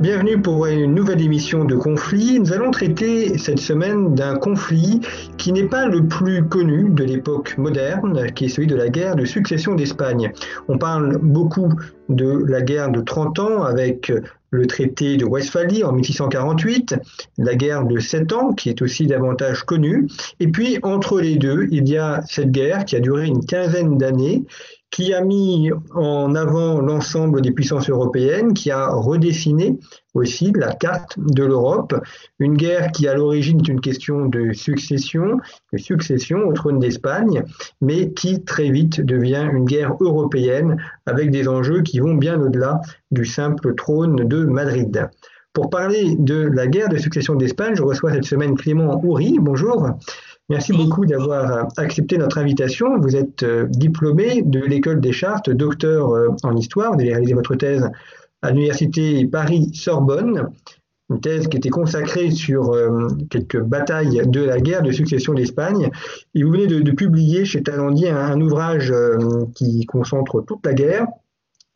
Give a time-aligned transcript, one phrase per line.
[0.00, 2.38] Bienvenue pour une nouvelle émission de Conflit.
[2.38, 5.00] Nous allons traiter cette semaine d'un conflit
[5.38, 9.16] qui n'est pas le plus connu de l'époque moderne, qui est celui de la guerre
[9.16, 10.30] de succession d'Espagne.
[10.68, 11.72] On parle beaucoup
[12.08, 14.12] de la guerre de 30 ans avec
[14.50, 16.94] le traité de Westphalie en 1648,
[17.38, 20.06] la guerre de 7 ans qui est aussi davantage connue,
[20.38, 23.98] et puis entre les deux, il y a cette guerre qui a duré une quinzaine
[23.98, 24.44] d'années
[24.90, 29.78] qui a mis en avant l'ensemble des puissances européennes, qui a redessiné
[30.14, 31.94] aussi la carte de l'Europe.
[32.38, 35.38] Une guerre qui à l'origine est une question de succession,
[35.72, 37.44] de succession au trône d'Espagne,
[37.80, 42.80] mais qui très vite devient une guerre européenne avec des enjeux qui vont bien au-delà
[43.10, 45.08] du simple trône de Madrid.
[45.52, 49.38] Pour parler de la guerre de succession d'Espagne, je reçois cette semaine Clément Houry.
[49.40, 49.88] Bonjour.
[50.50, 52.98] Merci beaucoup d'avoir accepté notre invitation.
[52.98, 56.94] Vous êtes euh, diplômé de l'école des chartes, docteur euh, en histoire.
[56.94, 57.90] Vous avez réalisé votre thèse
[58.40, 60.48] à l'université Paris-Sorbonne,
[61.10, 65.90] une thèse qui était consacrée sur euh, quelques batailles de la guerre de succession d'Espagne.
[66.34, 68.94] Et vous venez de, publier chez Talandier un, ouvrage
[69.54, 71.06] qui concentre toute la guerre,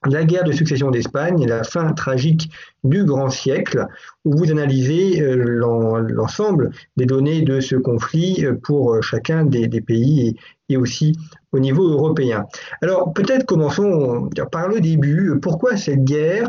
[0.06, 2.50] la guerre de succession d'Espagne, la fin tragique
[2.84, 3.86] du grand siècle,
[4.24, 9.68] où vous analysez euh, l'ensemble des données de ce conflit euh, pour euh, chacun des,
[9.80, 10.36] pays
[10.68, 11.16] et, aussi
[11.52, 12.46] au niveau européen.
[12.80, 15.38] Alors peut-être commençons par le début.
[15.42, 16.48] Pourquoi cette guerre?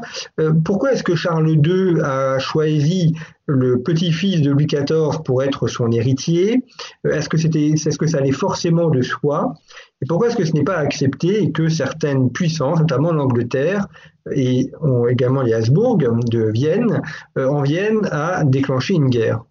[0.63, 3.13] Pourquoi est-ce que Charles II a choisi
[3.45, 6.63] le petit-fils de Louis XIV pour être son héritier?
[7.03, 9.55] Est-ce que, est-ce que ça allait forcément de soi?
[10.01, 13.87] Et pourquoi est-ce que ce n'est pas accepté et que certaines puissances, notamment l'Angleterre,
[14.31, 14.71] et
[15.09, 17.01] également les Habsbourg de Vienne,
[17.37, 19.43] euh, en viennent à déclencher une guerre.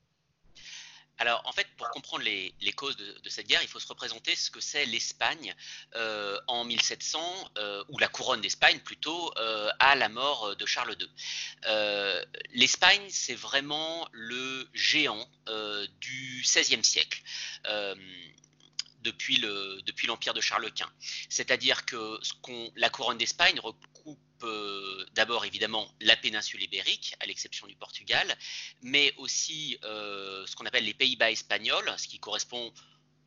[1.18, 4.50] Alors, en fait, pour comprendre les, causes de, cette guerre, il faut se représenter ce
[4.50, 5.54] que c'est l'Espagne
[5.94, 7.20] euh, en 1700,
[7.58, 9.30] euh, ou la couronne d'Espagne plutôt,
[9.78, 11.08] à la mort de Charles II.
[12.54, 15.28] L'Espagne, c'est vraiment le géant
[16.00, 17.22] du XVIe siècle
[19.02, 20.90] depuis l'empire de Charles Quint.
[21.28, 22.18] C'est-à-dire que
[22.74, 23.60] la couronne d'Espagne
[24.44, 28.36] euh, d'abord évidemment la péninsule ibérique, à l'exception du Portugal,
[28.82, 32.72] mais aussi euh, ce qu'on appelle les Pays-Bas espagnols, ce qui correspond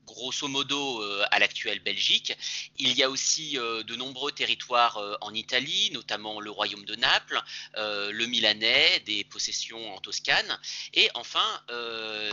[0.06, 2.38] grosso modo euh, à l'actuelle Belgique.
[2.78, 7.42] Il y a aussi de nombreux territoires en Italie, notamment le royaume de Naples,
[7.76, 10.60] le Milanais, des possessions en Toscane.
[10.94, 11.64] Et enfin,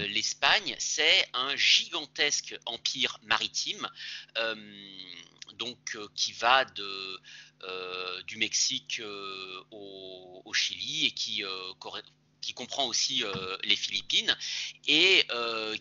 [0.09, 3.89] l'Espagne, c'est un gigantesque empire maritime,
[5.59, 7.19] donc qui va de euh,
[8.27, 11.73] du Mexique euh, au, Chili et qui, euh,
[12.43, 13.25] qui comprend aussi
[13.65, 14.37] les Philippines
[14.87, 15.27] et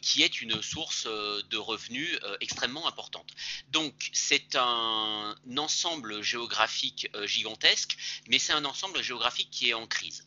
[0.01, 3.29] qui est une source de revenus extrêmement importante.
[3.67, 7.97] Donc c'est un ensemble géographique gigantesque,
[8.29, 10.23] mais c'est un ensemble géographique qui est en crise.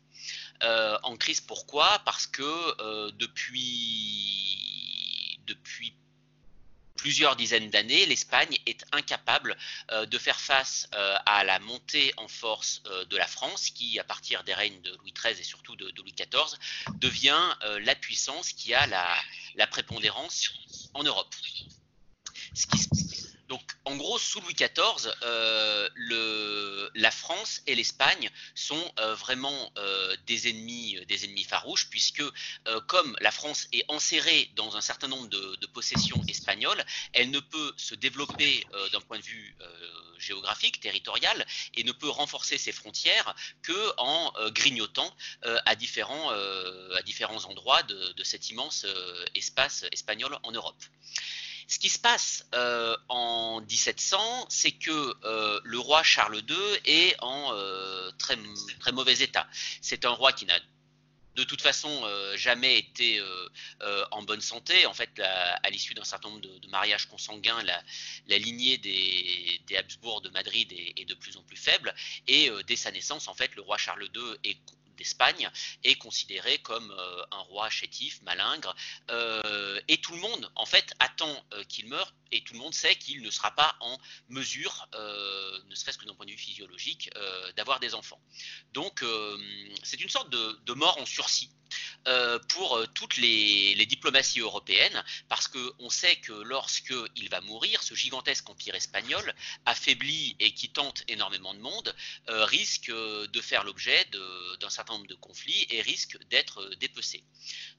[0.61, 2.01] en crise pourquoi?
[2.05, 4.59] Parce que depuis,
[5.47, 5.95] depuis
[7.05, 9.59] plusieurs dizaines d'années, l'Espagne est incapable
[9.91, 13.99] euh, de faire face euh, à la montée en force euh, de la France, qui,
[13.99, 16.59] à partir des règnes de Louis XIII et surtout de, Louis XIV,
[16.95, 17.45] devient
[17.83, 20.51] la puissance qui a la, prépondérance
[20.95, 21.35] en Europe.
[23.49, 25.13] Donc, en gros, sous Louis XIV,
[25.95, 29.73] le, la France et l'Espagne sont vraiment
[30.27, 32.23] des ennemis, des ennemis farouches, puisque
[32.87, 37.73] comme la France est enserrée dans un certain nombre de, possessions espagnoles, elle ne peut
[37.77, 39.57] se développer d'un point de vue
[40.19, 41.45] géographique, territorial,
[41.75, 46.33] et ne peut renforcer ses frontières que en grignotant à différents,
[47.49, 48.87] endroits de cet immense
[49.35, 50.83] espace espagnol en Europe.
[51.67, 57.17] Ce qui se passe euh, en 1700, c'est que euh, le roi Charles II est
[57.21, 58.37] en euh, très,
[58.93, 59.47] mauvais état.
[59.81, 60.59] C'est un roi qui n'a
[61.37, 61.91] de toute façon
[62.37, 63.21] jamais été
[64.13, 64.87] en bonne santé.
[64.87, 67.61] En fait, à l'issue d'un certain nombre de, mariages consanguins,
[68.29, 71.93] la, lignée des, Habsbourg de Madrid est, est, de plus en plus faible.
[72.29, 74.61] Et dès sa naissance, en fait, le roi Charles II est
[74.97, 75.51] d'Espagne
[75.83, 78.75] est considéré comme euh, un roi chétif, malingre,
[79.11, 82.75] euh, et tout le monde en fait attend euh, qu'il meure, et tout le monde
[82.75, 83.99] sait qu'il ne sera pas en
[84.29, 87.09] mesure, ne serait-ce que d'un point de vue physiologique,
[87.55, 88.21] d'avoir des enfants.
[88.73, 89.05] Donc
[89.85, 91.51] c'est une sorte de mort en sursis
[92.07, 97.95] euh, pour euh, toutes les, diplomaties européennes, parce qu'on sait que lorsqu'il va mourir, ce
[97.95, 99.35] gigantesque empire espagnol,
[99.67, 101.95] affaibli et qui tente énormément de monde,
[102.29, 104.05] euh, risque de faire l'objet
[104.61, 107.23] d'un certain nombre de conflits et risque d'être dépecé.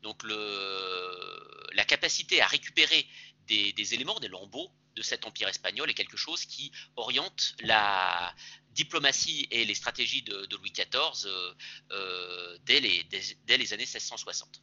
[0.03, 3.07] Donc la capacité à récupérer
[3.47, 8.33] des, éléments, des lambeaux de cet empire espagnol est quelque chose qui oriente la
[8.71, 11.53] diplomatie et les stratégies de, Louis XIV euh,
[11.91, 14.61] euh, dès, les, années 1660.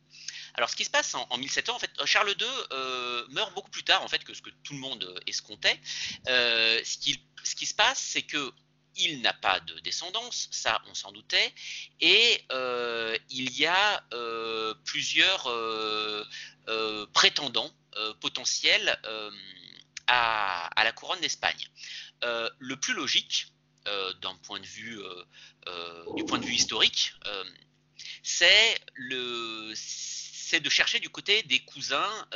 [0.55, 3.85] Alors, ce qui se passe en, 1700, en fait, Charles II euh, meurt beaucoup plus
[3.85, 5.81] tard en fait que ce que tout le monde escomptait.
[6.27, 8.53] ce, qui, se passe, c'est que
[8.97, 11.55] il n'a pas de descendance, ça on s'en doutait,
[12.01, 12.45] et
[13.31, 14.05] il y a
[14.85, 15.51] plusieurs
[17.15, 19.31] prétendants euh, potentiel euh,
[20.07, 21.67] à, la couronne d'Espagne.
[22.25, 23.47] Euh, le plus logique,
[24.21, 25.01] d'un point de vue,
[26.17, 27.15] du point de vue historique,
[29.75, 32.29] c'est de chercher du côté des cousins,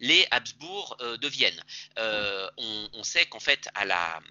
[0.00, 1.62] les Habsbourg de Vienne.
[1.98, 4.22] on, sait qu'en fait, à la,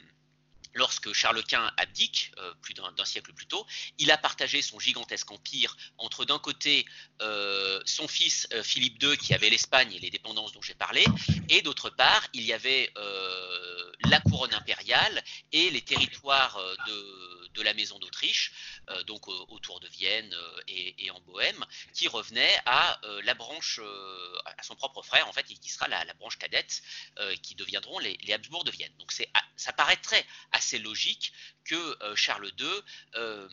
[0.75, 3.65] lorsque Charles Quint abdique, euh, plus d'un siècle plus tôt,
[3.97, 6.85] il a partagé son gigantesque empire entre d'un côté
[7.21, 11.05] euh, son fils euh, Philippe II qui avait l'Espagne et les dépendances dont j'ai parlé,
[11.49, 12.91] et d'autre part il y avait
[14.03, 18.51] la couronne impériale et les territoires de, de la maison d'Autriche,
[19.07, 20.35] donc autour de Vienne
[20.67, 23.79] et, en Bohème, qui revenaient à la branche,
[24.45, 26.83] à son propre frère en fait, qui sera la, branche cadette,
[27.41, 28.93] qui deviendront les, les Habsbourg de Vienne.
[28.99, 29.11] Donc
[29.55, 31.31] ça paraîtrait assez c'est logique
[31.63, 32.67] que euh, Charles II
[33.15, 33.47] euh,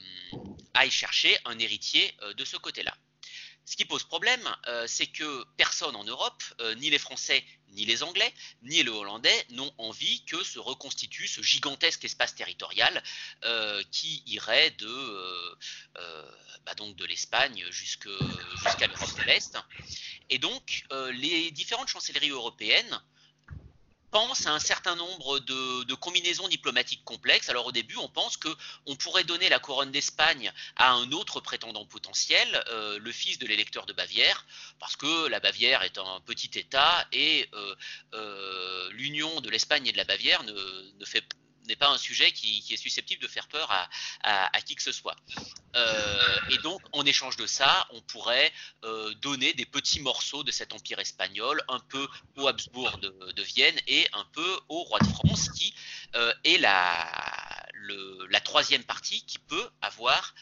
[0.75, 2.97] aille chercher un héritier euh, de ce côté-là.
[3.65, 4.43] Ce qui pose problème,
[4.89, 6.43] c'est que personne en Europe,
[6.79, 11.43] ni les Français, ni les Anglais, ni les Hollandais, n'ont envie que se reconstitue ce
[11.43, 13.01] gigantesque espace territorial
[13.93, 15.57] qui irait de,
[16.67, 18.09] bah donc de l'Espagne jusqu'à
[18.89, 19.57] l'Europe de l'Est.
[20.29, 23.01] Et donc, les différentes chancelleries européennes
[24.13, 27.49] pense à un certain nombre de, combinaisons diplomatiques complexes.
[27.49, 31.87] Alors au début, on pense qu'on pourrait donner la couronne d'Espagne à un autre prétendant
[31.87, 34.47] potentiel, euh, le fils de l'électeur de Bavière,
[34.79, 37.75] parce que la Bavière est un petit État et euh,
[38.15, 41.25] euh, l'union de l'Espagne et de la Bavière ne, ne fait
[41.67, 43.71] n'est pas un sujet qui, est susceptible de faire peur
[44.23, 45.17] à, qui que ce soit.
[45.75, 48.53] Euh, et donc, en échange de ça, on pourrait
[48.85, 52.07] euh, donner des petits morceaux de cet empire espagnol, un peu
[52.37, 55.75] au Habsbourg de, Vienne et un peu au roi de France, qui
[56.15, 57.67] euh, est la,
[58.29, 60.35] la troisième partie qui peut avoir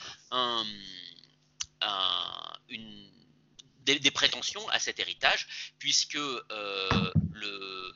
[3.86, 7.94] des, prétentions à cet héritage, puisque le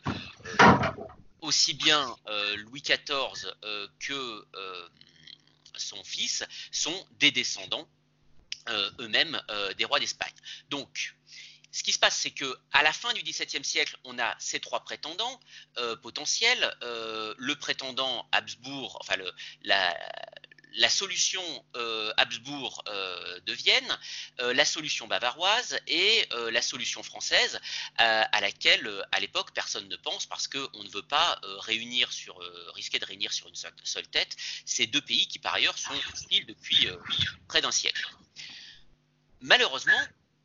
[1.45, 4.89] aussi bien euh, Louis XIV euh, que euh,
[5.77, 7.89] son fils sont des descendants
[8.99, 9.39] eux-mêmes
[9.77, 10.33] des rois d'Espagne.
[10.71, 11.15] Donc,
[11.71, 14.59] ce qui se passe, c'est que à la fin du XVIIe siècle, on a ces
[14.59, 15.39] trois prétendants
[16.01, 16.75] potentiels.
[16.81, 19.31] le prétendant Habsbourg, enfin le,
[19.65, 19.95] la,
[20.77, 21.43] la solution
[21.77, 23.99] euh, Habsbourg euh, de Vienne,
[24.41, 27.61] euh, la solution bavaroise et la solution française,
[27.97, 32.39] à laquelle à l'époque personne ne pense parce qu'on ne veut pas réunir sur,
[32.75, 36.47] risquer de réunir sur une seule, tête ces deux pays qui par ailleurs sont hostiles
[36.47, 36.89] depuis
[37.49, 38.07] près d'un siècle.
[39.41, 40.01] Malheureusement,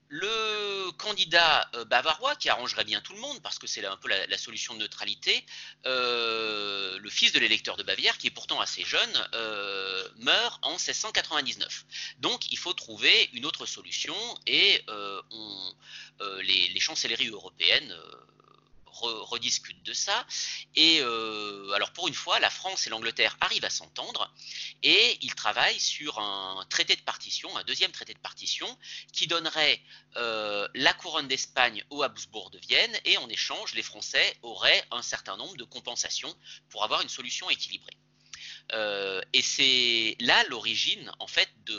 [0.10, 4.10] le candidat euh, bavarois, qui arrangerait bien tout le monde, parce que c'est un peu
[4.10, 5.46] la, solution de neutralité,
[5.86, 10.72] euh, le fils de l'électeur de Bavière, qui est pourtant assez jeune, euh, meurt en
[10.72, 11.86] 1699.
[12.20, 14.16] Donc il faut trouver une autre solution
[14.48, 14.84] et
[16.44, 17.94] les, chancelleries européennes
[18.91, 20.25] rediscutent de ça.
[20.75, 24.34] Et euh, alors pour une fois, la France et l'Angleterre arrivent à s'entendre
[24.84, 28.77] et ils travaillent sur un traité de partition, un deuxième traité de partition,
[29.13, 29.81] qui donnerait
[30.17, 35.01] euh, la couronne d'Espagne aux Habsbourg de Vienne et en échange, les Français auraient un
[35.01, 36.36] certain nombre de compensations
[36.69, 37.98] pour avoir une solution équilibrée.
[38.74, 41.74] Euh, et c'est là l'origine en fait de,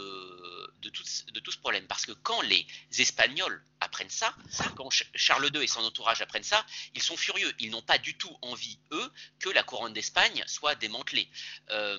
[0.91, 1.87] de, tout, ce problème.
[1.87, 2.67] Parce que quand les
[2.99, 4.35] Espagnols apprennent ça,
[4.77, 7.53] quand Charles II et son entourage apprennent ça, ils sont furieux.
[7.59, 11.29] Ils n'ont pas du tout envie, eux, que la couronne d'Espagne soit démantelée.
[11.71, 11.99] Euh,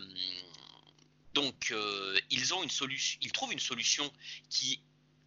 [1.34, 4.12] donc euh, ils, ont une solution, ils trouvent une solution
[4.50, 4.82] qui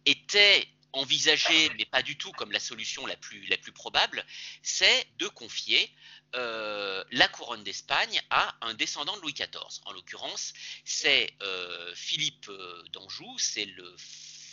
[0.05, 4.25] était envisagée, mais pas du tout comme la solution la plus, probable,
[4.63, 5.91] c'est de confier
[6.35, 9.81] euh, la couronne d'Espagne à un descendant de Louis XIV.
[9.85, 10.53] En l'occurrence,
[10.85, 13.95] c'est euh, Philippe euh, d'Anjou, c'est le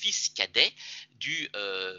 [0.02, 0.72] fils cadet
[1.12, 1.48] du,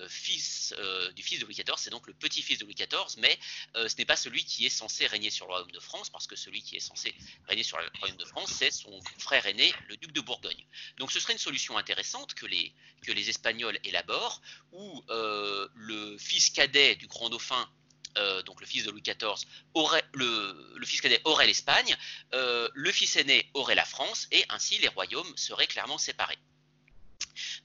[0.10, 0.76] fils,
[1.16, 3.40] du fils de Louis XIV, c'est donc le petit-fils de Louis XIV, mais
[3.76, 6.36] ce n'est pas celui qui est censé régner sur le royaume de France, parce que
[6.36, 7.16] celui qui est censé
[7.48, 10.66] régner sur le royaume de France, c'est son frère aîné, le duc de Bourgogne.
[10.98, 12.74] Donc ce serait une solution intéressante que les,
[13.06, 14.42] que les Espagnols élaborent,
[14.74, 17.70] où le fils cadet du grand dauphin
[18.18, 21.96] euh, donc le fils de Louis XIV, aurait, le, fils cadet aurait l'Espagne,
[22.34, 26.38] euh, le fils aîné aurait la France, et ainsi les royaumes seraient clairement séparés.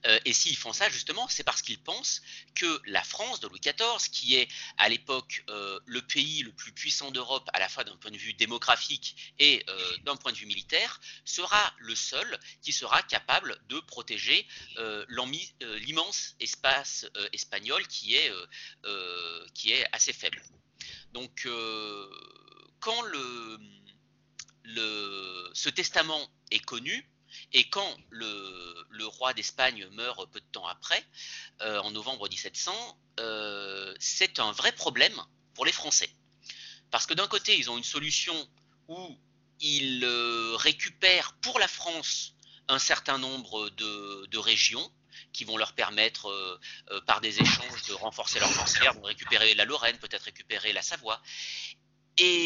[0.06, 2.22] Euh, et s'ils font ça, justement, c'est parce qu'ils pensent
[2.54, 5.44] que la France de Louis XIV, qui est à l'époque
[5.87, 9.64] le pays le plus puissant d'Europe, à la fois d'un point de vue démographique et
[10.04, 14.46] d'un point de vue militaire, sera le seul qui sera capable de protéger
[15.08, 18.32] l'immense espace espagnol qui est,
[19.92, 20.42] assez faible.
[21.12, 22.08] Donc, euh,
[22.80, 23.02] quand
[25.54, 27.08] ce testament est connu,
[27.52, 31.02] et quand le, roi d'Espagne meurt peu de temps après,
[31.62, 32.73] euh, en novembre 1700,
[33.21, 35.18] euh, c'est un vrai problème
[35.54, 36.11] pour les Français.
[36.90, 38.35] Parce que d'un côté, ils ont une solution
[38.88, 39.18] où
[39.61, 40.04] ils
[40.57, 42.35] récupèrent pour la France
[42.68, 44.92] un certain nombre de régions,
[45.33, 49.54] qui vont leur permettre, euh, euh, par des échanges, de renforcer leur frontière, de récupérer
[49.54, 51.21] la Lorraine, peut-être récupérer la Savoie.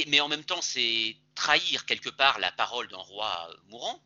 [0.09, 4.03] Mais en même temps, c'est trahir quelque part la parole d'un roi mourant.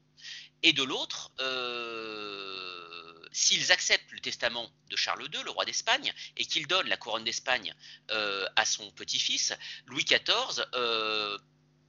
[0.63, 6.45] Et de l'autre, euh, s'ils acceptent le testament de Charles II, le roi d'Espagne, et
[6.45, 7.75] qu'il donne la couronne d'Espagne
[8.09, 9.53] à son petit-fils,
[9.87, 10.65] Louis XIV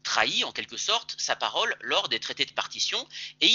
[0.03, 3.07] trahit en quelque sorte sa parole lors des traités de partition,
[3.41, 3.47] et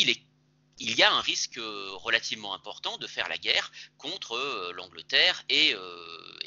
[0.79, 5.45] il y a un risque euh, relativement important de faire la guerre contre euh, l'Angleterre
[5.49, 6.43] et, euh,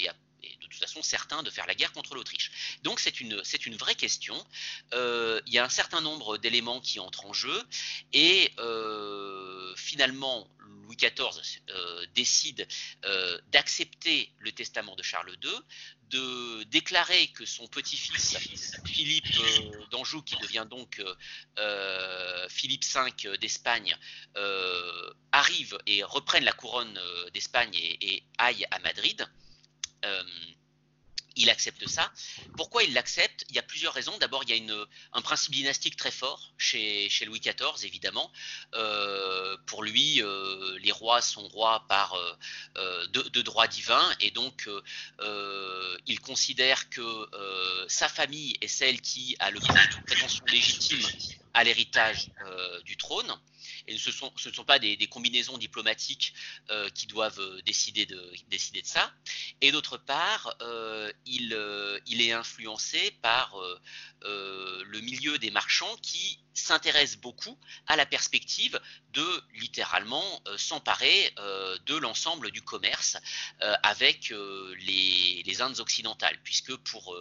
[0.62, 2.78] de toute façon certains de faire la guerre contre l'Autriche.
[2.84, 4.36] Donc c'est une, c'est une vraie question.
[4.94, 7.64] il y a un certain nombre d'éléments qui entrent en jeu
[8.14, 8.52] et
[9.75, 10.50] finalement
[10.86, 12.68] Louis XIV euh, décide
[13.06, 15.52] euh, d'accepter le testament de Charles II,
[16.10, 18.38] de déclarer que son petit-fils
[18.86, 21.02] Philippe euh, d'Anjou, qui devient donc
[22.50, 23.98] Philippe V d'Espagne,
[25.32, 27.00] arrive et reprenne la couronne
[27.34, 29.28] d'Espagne et, et, aille à Madrid
[31.36, 32.12] il accepte ça.
[32.56, 33.46] Pourquoi il l'accepte?
[33.50, 34.18] Il y a plusieurs raisons.
[34.20, 38.32] D'abord, il y a un principe dynastique très fort chez, Louis XIV, évidemment.
[38.74, 42.16] Euh, pour lui, euh, les rois sont rois par
[42.78, 44.70] euh, de, droit divin, et donc
[46.08, 47.30] il considère que
[47.88, 51.02] sa famille est celle qui a le plus de prétention légitime
[51.54, 52.30] à l'héritage
[52.86, 53.34] du trône
[53.88, 56.34] et ce, sont, ne sont pas des, combinaisons diplomatiques
[56.70, 58.34] euh, qui doivent euh, décider de,
[58.84, 59.12] ça.
[59.62, 61.54] Et d'autre part, euh, il,
[62.22, 63.56] est influencé par
[64.22, 68.80] le milieu des marchands qui s'intéresse beaucoup à la perspective
[69.13, 71.34] de littéralement s'emparer
[71.86, 73.18] de l'ensemble du commerce
[73.84, 74.34] avec
[74.80, 77.15] les, Indes occidentales, puisque pour,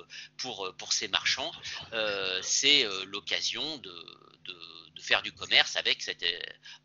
[0.90, 1.52] ces marchands,
[2.42, 6.26] c'est l'occasion de de faire du commerce avec cet euh,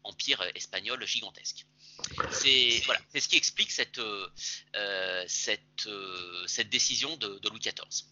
[0.03, 1.65] empire espagnol gigantesque.
[2.31, 8.05] C'est voilà, ce qui explique cette, euh, cette, euh, décision de, Louis XIV.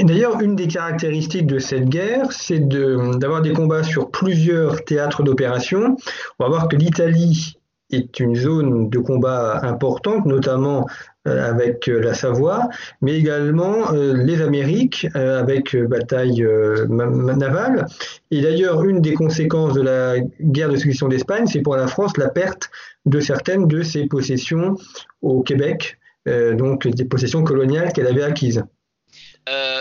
[0.00, 5.96] D'ailleurs, une des caractéristiques de cette guerre, c'est d'avoir des combats sur plusieurs théâtres d'opération.
[6.38, 7.58] On va voir que l'Italie
[7.90, 10.86] est une zone de combat importante, notamment
[11.26, 12.68] euh, avec euh, la Savoie,
[13.00, 16.46] mais également euh, les Amériques avec bataille
[16.88, 17.86] navale.
[18.30, 22.16] Et d'ailleurs, une des conséquences de la guerre de succession d'Espagne, c'est pour la France
[22.16, 22.70] la perte
[23.06, 24.76] de certaines de ses possessions
[25.22, 28.62] au Québec, donc des possessions coloniales qu'elle avait acquises.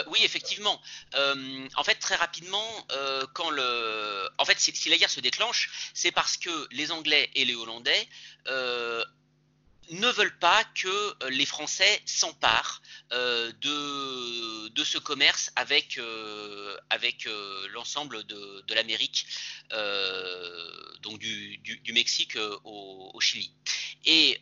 [0.07, 0.81] Oui, effectivement.
[1.13, 2.87] en fait, très rapidement,
[3.33, 7.45] quand le, en fait, si, la guerre se déclenche, c'est parce que les Anglais et
[7.45, 8.07] les Hollandais
[9.91, 12.81] ne veulent pas que euh, les Français s'emparent
[13.13, 15.99] euh, de, ce commerce avec,
[16.89, 17.27] avec
[17.73, 19.25] l'ensemble de, l'Amérique,
[21.01, 23.51] donc du, Mexique au, au, Chili.
[24.05, 24.39] Et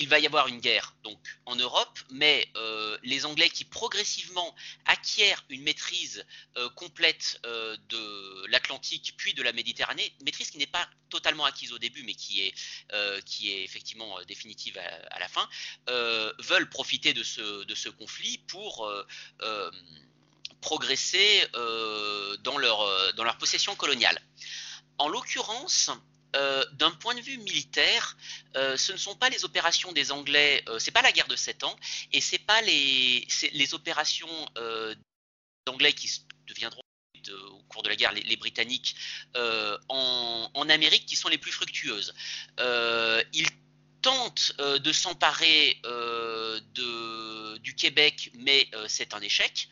[0.00, 4.54] il va y avoir une guerre donc en Europe, mais euh, les Anglais qui progressivement
[4.86, 6.24] acquièrent une maîtrise
[6.56, 11.72] euh, complète euh, de l'Atlantique puis de la Méditerranée, maîtrise qui n'est pas totalement acquise
[11.72, 12.54] au début, mais qui est,
[13.62, 15.48] effectivement définitive à, la fin,
[16.38, 18.88] veulent profiter de ce, de ce conflit pour
[20.60, 24.22] progresser dans, leur, dans leur possession coloniale.
[24.98, 25.90] En l'occurrence,
[26.36, 28.16] euh, d'un point de vue militaire,
[28.56, 31.34] euh, ce ne sont pas les opérations des Anglais, euh, c'est pas la guerre de
[31.36, 31.76] 7 ans,
[32.12, 33.26] et c'est pas les,
[33.72, 34.28] opérations
[35.66, 36.10] d'Anglais qui
[36.46, 36.82] deviendront
[37.52, 38.96] au cours de la guerre les, Britanniques
[39.88, 42.14] en, Amérique qui sont les plus fructueuses.
[42.58, 43.48] ils
[44.02, 45.80] tentent de s'emparer
[47.62, 49.68] du Québec, mais c'est un échec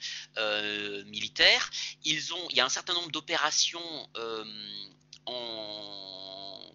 [1.06, 1.70] militaire.
[2.04, 2.20] Il
[2.52, 4.08] y a un certain nombre d'opérations
[5.26, 6.17] en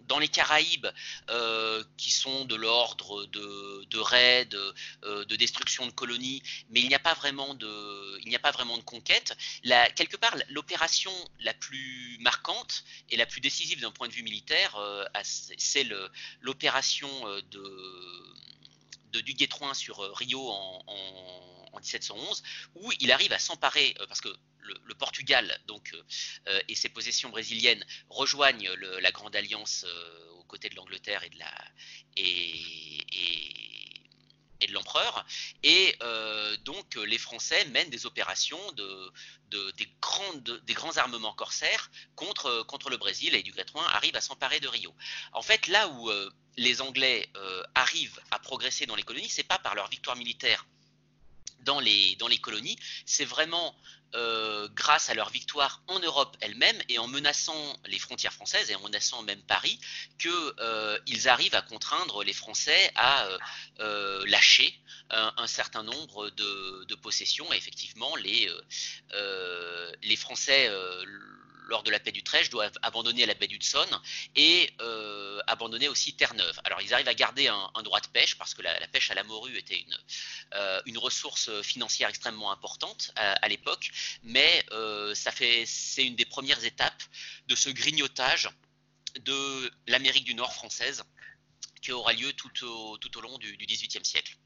[0.08, 0.86] dans les Caraïbes,
[1.30, 4.48] euh, qui sont de l'ordre de, de raids,
[5.04, 7.64] euh, de, destruction de colonies, mais il n'y a pas vraiment de,
[8.84, 9.36] conquête.
[9.94, 14.76] quelque part, l'opération la plus marquante et la plus décisive d'un point de vue militaire,
[14.76, 15.86] euh, c'est
[16.40, 17.08] l'opération
[17.50, 17.64] de,
[19.12, 22.42] de Duguay-Trouin sur Rio en 1711,
[22.76, 26.02] où il arrive à s'emparer, parce que le, Portugal donc, euh,
[26.48, 31.30] euh, et ses possessions brésiliennes rejoignent la Grande Alliance euh, aux côtés de l'Angleterre et
[34.66, 35.26] de l'empereur.
[35.62, 35.96] Et
[36.64, 39.12] donc les Français mènent des opérations de,
[39.76, 44.94] des, grands armements corsaires contre, le Brésil et du Grétoin arrive à s'emparer de Rio.
[45.32, 46.10] En fait, là où
[46.56, 47.28] les Anglais
[47.74, 50.64] arrivent à progresser dans les colonies, c'est pas par leur victoire militaire
[51.64, 53.74] dans les, colonies, c'est vraiment
[54.14, 58.76] euh, grâce à leur victoire en Europe elle-même et en menaçant les frontières françaises et
[58.76, 59.80] en menaçant même Paris,
[60.18, 60.30] qu'ils
[60.60, 63.26] euh, arrivent à contraindre les Français à
[63.80, 64.78] euh, lâcher
[65.10, 67.52] un, certain nombre de, possessions.
[67.52, 68.48] Et effectivement, les
[70.16, 70.70] Français
[71.64, 73.86] lors de la paix d'Utrecht, doivent abandonner la baie d'Hudson
[74.36, 76.60] et euh, abandonner aussi Terre-Neuve.
[76.64, 79.24] Alors ils arrivent à garder un, droit de pêche parce que la, pêche à la
[79.24, 79.98] morue était une,
[80.54, 83.90] euh, ressource financière extrêmement importante à, l'époque,
[84.22, 87.02] mais euh, c'est une des premières étapes
[87.48, 88.48] de ce grignotage
[89.20, 91.04] de l'Amérique du Nord française
[91.82, 94.36] qui aura lieu tout tout au long du XVIIIe siècle.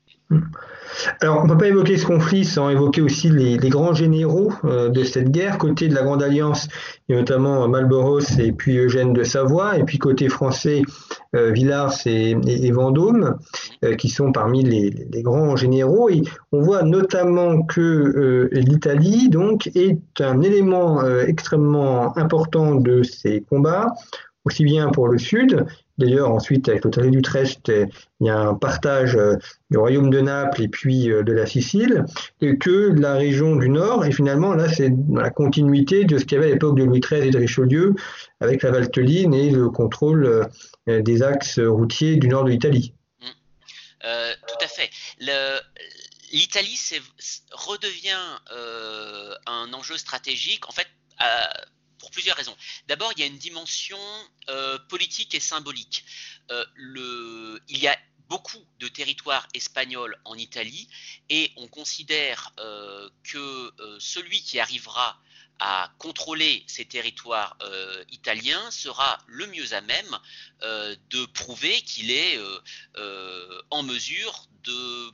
[1.21, 4.89] Alors, on ne peut pas évoquer ce conflit sans évoquer aussi les, grands généraux euh,
[4.89, 5.59] de cette guerre.
[5.59, 6.69] Côté de la Grande Alliance,
[7.09, 10.83] a notamment Malboros et puis Eugène de Savoie, et puis côté français,
[11.35, 12.35] euh, Villars et,
[12.73, 13.39] Vendôme,
[13.85, 16.11] euh, qui sont parmi les, grands généraux.
[16.11, 23.95] Et on voit notamment que l'Italie, donc, est un élément extrêmement important de ces combats
[24.45, 25.67] aussi bien pour le sud.
[25.99, 27.73] D'ailleurs, ensuite, avec le traité d'Utrecht,
[28.21, 29.35] il y a un partage euh,
[29.71, 32.05] du royaume de Naples et puis euh, de la Sicile,
[32.41, 34.05] et que la région du nord.
[34.05, 36.85] Et finalement, là, c'est dans la continuité de ce qu'il y avait à l'époque de
[36.85, 37.95] Louis XIII et de Richelieu,
[38.41, 40.49] avec la Valteline et le contrôle
[40.89, 42.95] euh, des axes routiers du nord de l'Italie.
[43.21, 43.27] Mmh.
[44.47, 44.91] tout à fait.
[46.33, 46.79] L'Italie
[47.53, 48.13] redevient
[49.47, 50.69] un enjeu stratégique.
[50.69, 50.87] En fait,
[51.99, 52.57] pour plusieurs raisons.
[52.87, 53.99] D'abord, il y a une dimension
[54.49, 56.05] euh, politique et symbolique.
[56.51, 56.65] Euh,
[57.69, 60.89] il y a beaucoup de territoires espagnols en Italie
[61.31, 65.19] et on considère euh, que celui qui arrivera
[65.61, 67.59] à contrôler ces territoires
[68.13, 70.19] italiens sera le mieux à même
[70.63, 72.39] de prouver qu'il est
[73.71, 75.13] en mesure de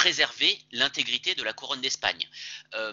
[0.00, 2.26] préserver l'intégrité de la couronne d'Espagne.
[2.72, 2.90] Euh,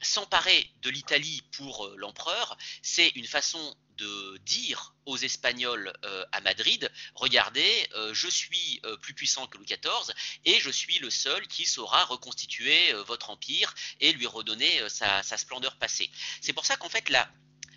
[0.00, 6.40] s'emparer de l'Italie pour euh, l'empereur, c'est une façon de dire aux Espagnols euh, à
[6.40, 10.14] Madrid, regardez, je suis plus puissant que Louis XIV
[10.44, 15.36] et je suis le seul qui saura reconstituer votre empire et lui redonner sa, sa
[15.36, 16.10] splendeur passée.
[16.40, 17.28] C'est pour ça qu'en fait, la,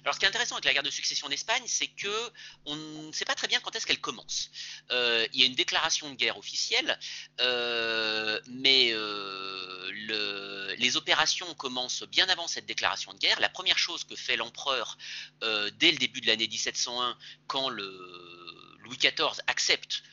[0.04, 2.32] alors, ce qui est intéressant avec la guerre de succession d'Espagne, c'est que
[2.66, 4.50] on ne sait pas très bien quand est-ce qu'elle commence.
[4.92, 6.98] Euh, il y a une déclaration de guerre officielle,
[7.42, 13.40] euh, mais euh, les opérations commencent bien avant cette déclaration de guerre.
[13.40, 14.98] La première chose que fait l'empereur
[15.42, 20.04] dès le début de l'année 1701, quand le Louis XIV accepte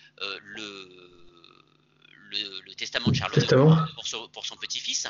[0.42, 1.25] le
[2.30, 3.32] le, testament de Charles
[3.94, 5.06] pour, pour son petit-fils,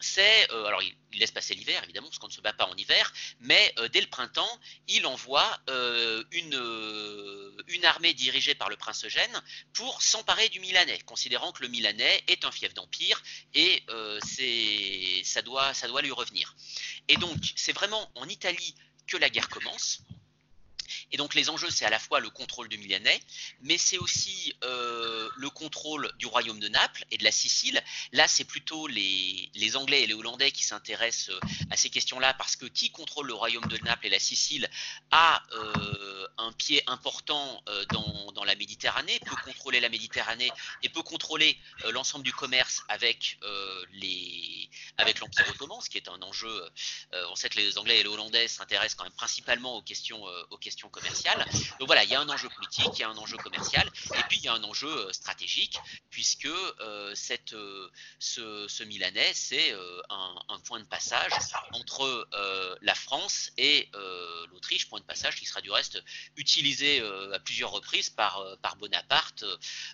[0.00, 3.12] c'est, alors il, laisse passer l'hiver évidemment, parce qu'on ne se bat pas en hiver,
[3.40, 5.58] mais dès le printemps, il envoie
[6.32, 11.68] une, une armée dirigée par le prince Eugène pour s'emparer du Milanais, considérant que le
[11.68, 13.22] Milanais est un fief d'empire
[13.54, 13.82] et
[15.24, 16.54] ça, doit, ça doit lui revenir.
[17.08, 18.74] Et donc, c'est vraiment en Italie
[19.06, 20.02] que la guerre commence.
[21.12, 23.20] Et donc les enjeux, c'est à la fois le contrôle du Milanais,
[23.62, 27.82] mais c'est aussi euh, le contrôle du royaume de Naples et de la Sicile.
[28.12, 32.56] Là, c'est plutôt les, Anglais et les Hollandais qui s'intéressent euh, à ces questions-là, parce
[32.56, 34.68] que qui contrôle le royaume de Naples et la Sicile
[35.10, 41.58] a euh, un pied important dans, la Méditerranée, peut contrôler la Méditerranée et peut contrôler
[41.90, 43.38] l'ensemble du commerce avec
[43.92, 46.70] les avec l'Empire ottoman, ce qui est un enjeu.
[47.30, 50.58] on sait que les Anglais et les Hollandais s'intéressent quand même principalement aux questions, aux
[50.58, 51.44] questions commerciale.
[51.78, 54.22] Donc voilà, il y a un enjeu politique, il y a un enjeu commercial, et
[54.28, 55.78] puis il y a un enjeu euh, stratégique,
[56.10, 59.74] puisque euh, cette, euh, ce, Milanais, c'est
[60.10, 61.32] un, point de passage
[61.72, 62.28] entre
[62.82, 63.88] la France et
[64.50, 66.02] l'Autriche, point de passage qui sera du reste
[66.36, 67.02] utilisé
[67.32, 69.44] à plusieurs reprises par, par Bonaparte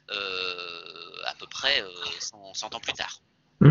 [0.09, 1.85] à peu près
[2.21, 3.21] 100, ans plus tard.
[3.63, 3.71] Mmh.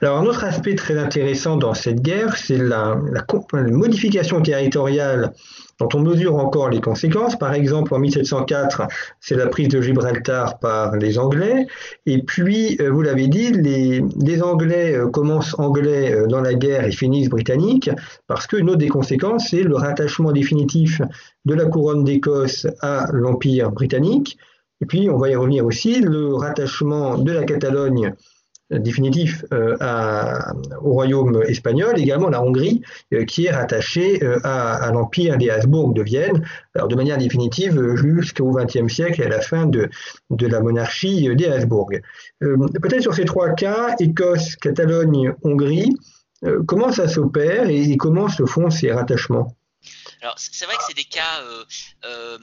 [0.00, 5.34] Alors un autre aspect très intéressant dans cette guerre, c'est la, la, modification territoriale
[5.78, 7.36] dont on mesure encore les conséquences.
[7.36, 8.82] Par exemple, en 1704,
[9.20, 11.66] c'est la prise de Gibraltar par les Anglais.
[12.06, 16.86] Et puis, euh, vous l'avez dit, les, Anglais euh, commencent anglais euh, dans la guerre
[16.86, 17.90] et finissent britanniques,
[18.26, 21.02] parce qu'une autre des conséquences, c'est le rattachement définitif
[21.44, 24.38] de la couronne d'Écosse à l'Empire britannique.
[24.80, 28.14] Et puis, on va y revenir aussi, le rattachement de la Catalogne
[28.78, 29.76] définitif euh,
[30.82, 35.92] au royaume espagnol, également la Hongrie, euh, qui est rattachée euh, à, l'empire des Habsbourg
[35.92, 39.88] de Vienne, alors de manière définitive jusqu'au XXe siècle et à la fin de,
[40.30, 41.90] de la monarchie des Habsbourg.
[42.40, 45.94] Peut-être sur ces trois cas, Écosse, Catalogne, Hongrie,
[46.66, 49.54] comment ça s'opère et comment se font ces rattachements?
[50.22, 51.64] Alors c'est vrai que c'est des cas, euh,
[52.04, 52.38] euh,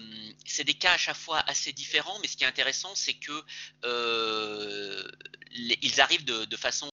[0.46, 3.44] c'est des cas à chaque fois assez différents, mais ce qui est intéressant, c'est que
[3.86, 5.12] euh,
[5.52, 6.90] ils arrivent de, façon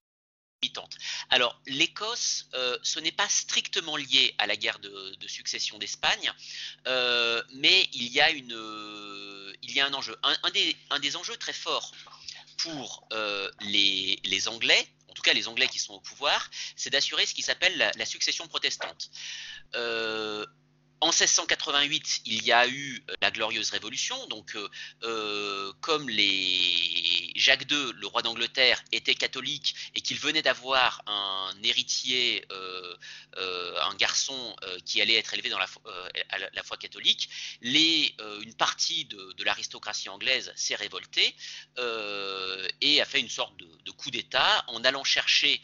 [1.29, 2.49] alors, l'Écosse,
[2.83, 6.33] ce n'est pas strictement lié à la guerre de, succession d'Espagne,
[6.87, 10.17] mais il y, a une, il y a un enjeu.
[10.23, 11.93] Un, des, un des, enjeux très forts
[12.57, 13.07] pour
[13.61, 17.35] les, les, Anglais, en tout cas les Anglais qui sont au pouvoir, c'est d'assurer ce
[17.35, 19.11] qui s'appelle la, succession protestante.
[21.05, 24.71] En 1688, il y a eu euh, la Glorieuse Révolution, donc euh,
[25.03, 26.09] euh, comme
[27.37, 32.47] Jacques II, le roi d'Angleterre, était catholique et qu'il venait d'avoir un héritier,
[33.37, 35.67] un garçon qui allait être élevé dans la,
[36.55, 37.29] la foi catholique,
[37.61, 41.35] une partie de, l'aristocratie anglaise s'est révoltée
[42.81, 45.61] et a fait une sorte de, coup d'État en allant chercher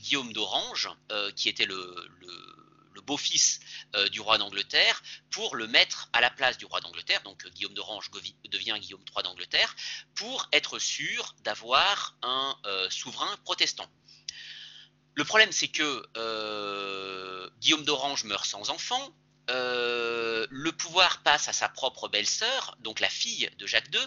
[0.00, 0.88] Guillaume d'Orange,
[1.36, 2.61] qui était le le
[3.02, 3.60] beau-fils
[3.94, 7.50] euh, du roi d'Angleterre pour le mettre à la place du roi d'Angleterre, donc euh,
[7.50, 9.74] Guillaume d'Orange devient Guillaume III d'Angleterre,
[10.14, 13.86] pour être sûr d'avoir un euh, souverain protestant.
[15.14, 16.06] Le problème, c'est que
[17.60, 19.14] Guillaume d'Orange meurt sans enfant,
[19.48, 24.00] le pouvoir passe à sa propre belle-sœur, donc la fille de Jacques II,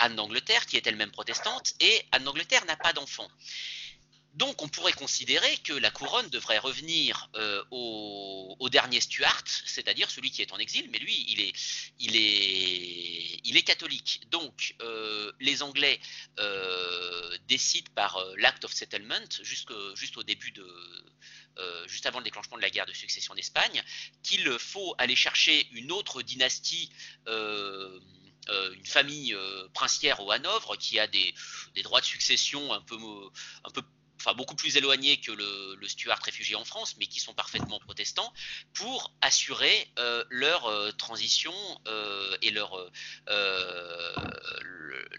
[0.00, 3.28] Anne d'Angleterre, qui est elle-même protestante, et Anne d'Angleterre n'a pas d'enfant.
[4.34, 10.32] Donc on pourrait considérer que la couronne devrait revenir euh, au, dernier Stuart, c'est-à-dire celui
[10.32, 11.52] qui est en exil, mais lui, il est,
[12.00, 14.22] il est, il est catholique.
[14.30, 16.00] Donc euh, les Anglais
[16.40, 19.70] euh, décident par l'Act of Settlement, juste
[20.26, 20.66] début de...
[21.86, 23.80] juste avant le déclenchement de la guerre de succession d'Espagne,
[24.24, 26.90] qu'il faut aller chercher une autre dynastie
[27.26, 29.36] une famille
[29.72, 31.32] princière au Hanovre qui a des,
[31.74, 32.96] des, droits de succession un peu,
[33.64, 33.82] un peu
[34.24, 38.32] enfin beaucoup plus éloignés que le, Stuart réfugié en France, mais qui sont parfaitement protestants,
[38.72, 41.52] pour assurer euh, leur euh, transition
[41.86, 42.90] euh, et leur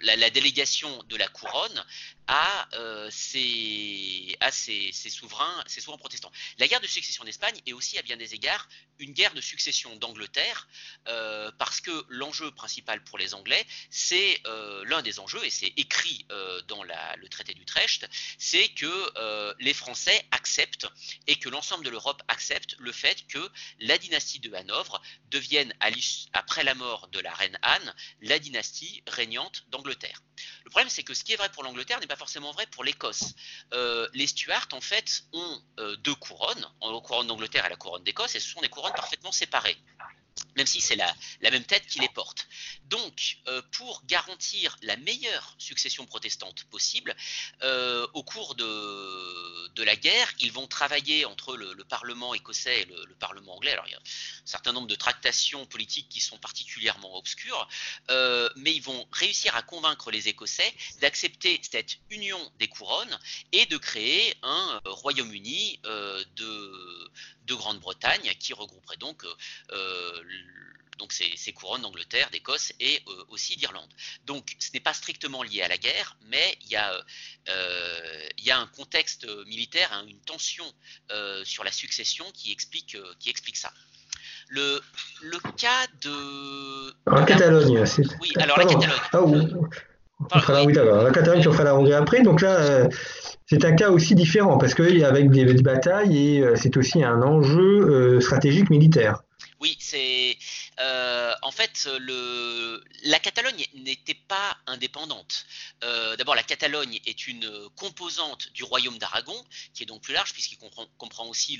[0.01, 1.85] la, délégation de la couronne
[2.27, 2.67] à,
[3.11, 6.31] ces, à ces, souverains, souverains protestants.
[6.57, 9.95] La guerre de succession d'Espagne est aussi à bien des égards une guerre de succession
[9.97, 10.67] d'Angleterre,
[11.57, 14.41] parce que l'enjeu principal pour les Anglais, c'est
[14.85, 16.25] l'un des enjeux, et c'est écrit
[16.67, 20.87] dans le traité d'Utrecht, c'est que euh, les Français acceptent
[21.27, 25.73] et que l'ensemble de l'Europe accepte le fait que la dynastie de Hanovre devienne,
[26.33, 30.21] après la mort de la reine Anne, la dynastie régnante d'Angleterre.
[30.63, 32.83] Le problème, c'est que ce qui est vrai pour l'Angleterre n'est pas forcément vrai pour
[32.83, 33.33] l'Écosse.
[33.73, 38.03] Euh, les Stuarts, en fait, ont euh, deux couronnes, la couronne d'Angleterre et la couronne
[38.03, 39.77] d'Écosse, et ce sont des couronnes parfaitement séparées.
[40.55, 42.47] Même si c'est la, même tête qui les porte.
[42.85, 47.15] Donc, euh, pour garantir la meilleure succession protestante possible,
[47.63, 52.85] euh, au cours de, de, la guerre, ils vont travailler entre le, Parlement écossais et
[52.85, 53.71] le, Parlement anglais.
[53.71, 57.67] Alors, il y a un certain nombre de tractations politiques qui sont particulièrement obscures,
[58.09, 63.19] euh, mais ils vont réussir à convaincre les Écossais d'accepter cette union des couronnes
[63.51, 67.11] et de créer un Royaume-Uni de,
[67.45, 69.23] de Grande-Bretagne qui regrouperait donc
[70.97, 73.89] donc ces, couronnes d'Angleterre, d'Écosse et euh, aussi d'Irlande.
[74.25, 76.91] Donc ce n'est pas strictement lié à la guerre, mais il y a,
[77.49, 80.65] euh, il y a un contexte militaire, hein, une tension
[81.11, 83.71] euh, sur la succession qui explique, qui explique ça.
[84.47, 84.79] Le,
[85.23, 86.93] le cas de...
[87.09, 87.83] En Catalogne,
[88.21, 88.89] Oui, alors la Catalogne.
[89.11, 89.23] Ah,
[90.33, 92.21] on fera la, oui, la Catalogne, on fera la Hongrie après.
[92.21, 92.87] Donc là,
[93.47, 98.21] c'est un cas aussi différent parce qu'avec des, des batailles et c'est aussi un enjeu
[98.21, 99.24] stratégique militaire.
[99.65, 100.37] Oui, c'est
[100.79, 105.47] euh, en fait le, la Catalogne n'était pas indépendante.
[105.83, 110.33] Euh, d'abord, la Catalogne est une composante du royaume d'Aragon, qui est donc plus large
[110.33, 111.59] puisqu'il comprend, aussi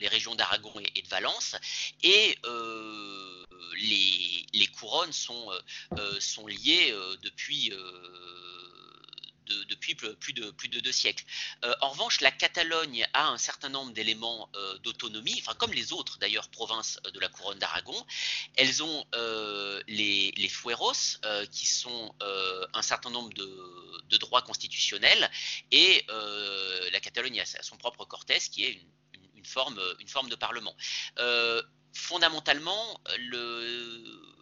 [0.00, 1.54] les régions d'Aragon et, de Valence,
[2.02, 3.44] et euh,
[3.76, 5.48] les, couronnes sont
[6.48, 7.72] liées depuis
[9.68, 11.24] depuis plus de, deux siècles.
[11.64, 15.92] Euh, en revanche, la Catalogne a un certain nombre d'éléments euh, d'autonomie, enfin comme les
[15.92, 18.06] autres d'ailleurs provinces euh, de la couronne d'Aragon.
[18.56, 19.04] Elles ont
[19.86, 21.18] les, les, fueros,
[21.50, 22.14] qui sont
[22.72, 25.30] un certain nombre de, droits constitutionnels,
[25.72, 28.80] et la Catalogne a son propre Cortés, qui est
[29.34, 30.76] une, forme, une forme de parlement.
[31.92, 34.34] fondamentalement, le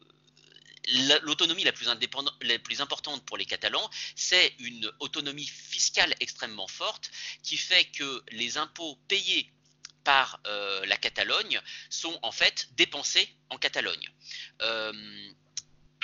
[1.23, 7.11] l'autonomie la, plus importante pour les Catalans, c'est une autonomie fiscale extrêmement forte
[7.43, 9.53] qui fait que les impôts payés
[10.05, 14.09] par euh, la Catalogne sont en fait dépensés en Catalogne.
[14.63, 14.93] Euh,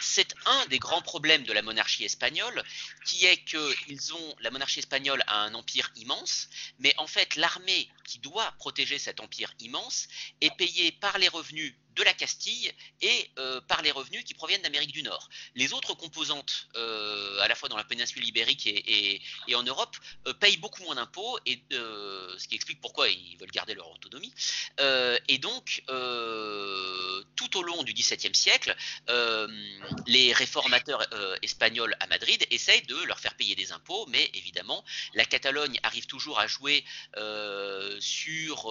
[0.00, 2.62] c'est un des grands problèmes de la monarchie espagnole,
[3.04, 7.88] qui est que ont, la monarchie espagnole a un empire immense, mais en fait l'armée
[8.04, 10.08] qui doit protéger cet empire immense
[10.40, 14.62] est payée par les revenus de la Castille et euh, par les revenus qui proviennent
[14.62, 15.28] d'Amérique du Nord.
[15.56, 19.20] Les autres composantes, euh, à la fois dans la péninsule ibérique et,
[19.54, 23.90] en Europe, euh, payent beaucoup moins d'impôts, ce qui explique pourquoi ils veulent garder leur
[23.90, 24.32] autonomie.
[25.28, 25.82] et donc,
[27.36, 28.76] tout au long du XVIIe siècle,
[30.06, 31.04] les réformateurs
[31.42, 34.84] espagnols à Madrid essayent de leur faire payer des impôts, mais évidemment,
[35.14, 36.84] la Catalogne arrive toujours à jouer
[38.00, 38.64] sur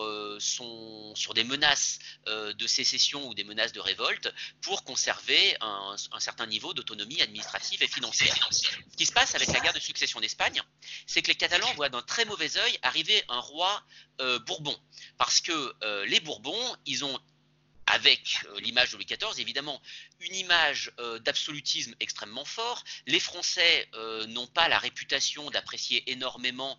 [1.33, 7.21] des menaces de sécession ou des menaces de révolte pour conserver un, certain niveau d'autonomie
[7.21, 8.35] administrative et financière.
[8.51, 10.61] Ce qui se passe avec la guerre de succession d'Espagne,
[11.05, 13.83] c'est que les Catalans voient d'un très mauvais œil arriver un roi
[14.21, 14.77] euh, Bourbon,
[15.17, 17.19] parce que euh, les Bourbons, ils ont
[17.87, 19.81] avec euh, l'image de Louis XIV, évidemment,
[20.19, 22.83] une image euh, d'absolutisme extrêmement fort.
[23.05, 26.77] Les Français euh, n'ont pas la réputation d'apprécier énormément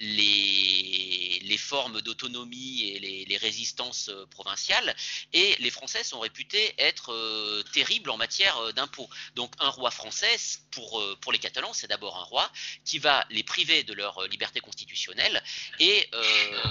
[0.00, 4.94] les, les, formes d'autonomie et les, résistances provinciales,
[5.32, 9.08] et les Français sont réputés être terribles en matière d'impôts.
[9.34, 10.36] Donc un roi français,
[10.70, 12.50] pour, pour les Catalans, c'est d'abord un roi
[12.84, 15.42] qui va les priver de leur liberté constitutionnelle
[15.78, 16.08] et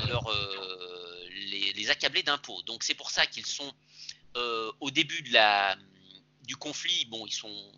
[0.07, 0.25] leur
[1.75, 2.61] les, accabler d'impôts.
[2.63, 3.73] Donc c'est pour ça qu'ils sont
[4.35, 5.23] euh, au début
[6.43, 7.71] du conflit, bon, ils sont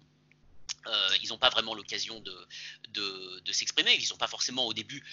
[0.87, 5.03] euh, ils n'ont pas vraiment l'occasion de, s'exprimer, ils ne sont pas forcément au début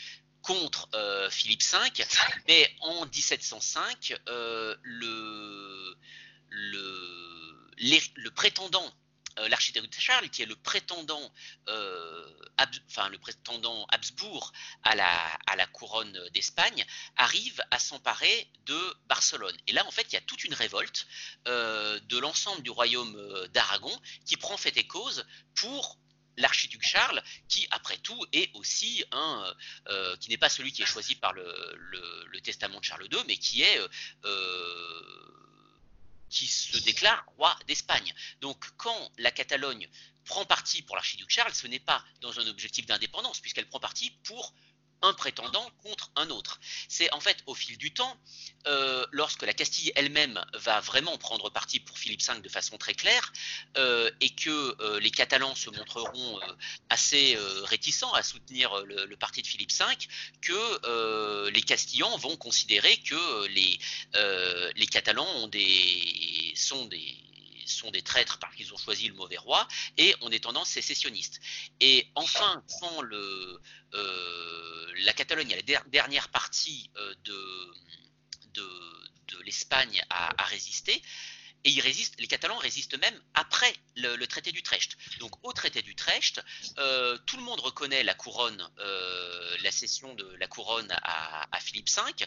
[0.42, 2.04] contre euh, Philippe V,
[2.46, 5.96] mais en 1705, le,
[6.48, 8.92] le, le prétendant
[9.38, 11.32] euh, l'architecte Charles, qui est le prétendant,
[11.68, 12.26] euh,
[13.88, 16.84] Habsbourg à la, couronne d'Espagne,
[17.16, 19.56] arrive à s'emparer de Barcelone.
[19.66, 21.06] Et là, en fait, il y a toute une révolte
[21.48, 25.98] euh, de l'ensemble du royaume d'Aragon qui prend fait et cause pour
[26.38, 29.54] l'archiduc Charles, qui après tout est aussi un,
[30.20, 33.62] qui n'est pas celui qui est choisi par le, testament de Charles II, mais qui
[33.62, 33.80] est
[36.28, 38.14] qui se déclare roi d'Espagne.
[38.40, 39.88] Donc quand la Catalogne
[40.24, 44.10] prend parti pour l'archiduc Charles, ce n'est pas dans un objectif d'indépendance, puisqu'elle prend parti
[44.24, 44.54] pour
[45.02, 46.60] un prétendant contre un autre.
[46.88, 48.16] C'est en fait au fil du temps,
[48.66, 52.94] euh, lorsque la Castille elle-même va vraiment prendre parti pour Philippe V de façon très
[52.94, 53.32] claire,
[53.76, 56.40] euh, et que euh, les Catalans se montreront
[56.88, 59.84] assez réticents à soutenir le, parti de Philippe V,
[60.40, 65.50] que les Castillans vont considérer que les, Catalans
[66.54, 67.25] sont des
[67.74, 71.40] sont des traîtres parce qu'ils ont choisi le mauvais roi, et on est tendance sécessionniste.
[71.80, 73.60] Et enfin, quand le,
[73.94, 77.74] euh, la Catalogne, la dernière partie euh, de,
[78.54, 81.00] de, l'Espagne, a, résisté,
[81.62, 84.96] et ils résistent, les Catalans résistent même après le, traité d'Utrecht.
[85.20, 86.40] Donc au traité d'Utrecht,
[86.78, 91.60] euh, tout le monde reconnaît la couronne, euh, la cession de la couronne à, à
[91.60, 92.26] Philippe V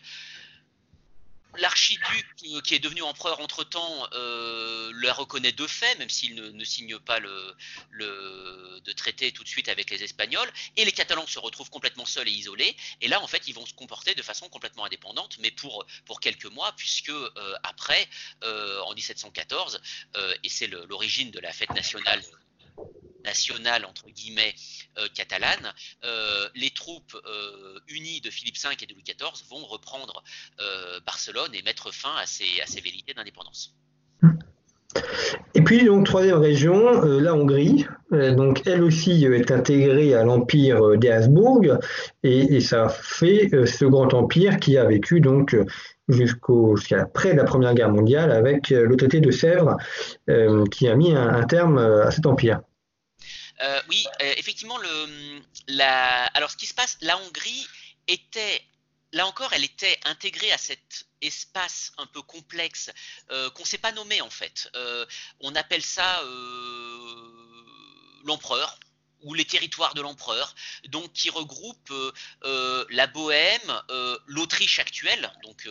[1.57, 6.99] l'archiduc euh, qui est devenu empereur entre-temps euh, reconnaît de fait, même s'il ne, signe
[6.99, 7.55] pas le,
[8.95, 12.31] traité tout de suite avec les Espagnols, et les Catalans se retrouvent complètement seuls et
[12.31, 15.85] isolés, et là en fait ils vont se comporter de façon complètement indépendante, mais pour,
[16.21, 18.07] quelques mois, puisque euh, après,
[18.43, 19.81] en 1714,
[20.43, 22.21] et c'est l'origine de la fête nationale
[23.23, 24.53] nationale entre guillemets
[24.97, 29.65] euh, catalane, euh, les troupes euh, unies de Philippe V et de Louis XIV vont
[29.65, 30.23] reprendre
[31.05, 33.75] Barcelone et mettre fin à ces, à ces velléités d'indépendance.
[35.53, 41.10] Et puis donc troisième région, la Hongrie, donc elle aussi est intégrée à l'empire des
[41.10, 41.62] Habsbourg
[42.23, 45.55] et, ça fait ce grand empire qui a vécu donc
[46.08, 49.77] jusqu'à près de la Première Guerre mondiale avec le traité de Sèvres
[50.71, 52.62] qui a mis un terme à cet empire.
[53.61, 54.77] Euh, oui, euh, effectivement,
[55.67, 57.67] la, alors ce qui se passe, la Hongrie
[58.07, 58.63] était,
[59.11, 62.89] là encore, elle était intégrée à cet espace un peu complexe
[63.31, 64.71] euh, qu'on ne sait pas nommer en fait.
[65.41, 66.21] on appelle ça
[68.23, 68.79] l'empereur
[69.23, 70.55] ou les territoires de l'empereur,
[70.87, 71.93] donc qui regroupe
[72.43, 73.81] la Bohème,
[74.27, 75.67] l'Autriche actuelle, donc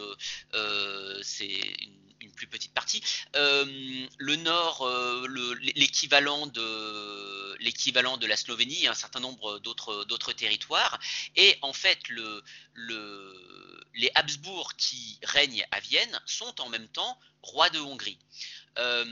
[1.23, 2.08] c'est une
[2.39, 3.03] plus petite partie.
[3.37, 5.27] Euh, le nord, euh,
[5.75, 10.99] l'équivalent de de la Slovénie, un certain nombre d'autres territoires.
[11.35, 12.43] Et en fait, le,
[12.75, 18.19] le, les Habsbourg qui règnent à Vienne sont en même temps rois de Hongrie.
[18.79, 19.05] Euh,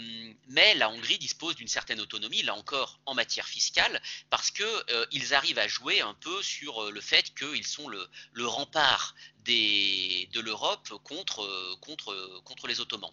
[0.48, 4.00] mais la Hongrie dispose d'une certaine autonomie, là encore en matière fiscale,
[4.30, 8.08] parce qu'ils euh, arrivent à jouer un peu sur euh, le fait qu'ils sont le,
[8.46, 13.12] rempart de l'Europe contre, contre, les Ottomans.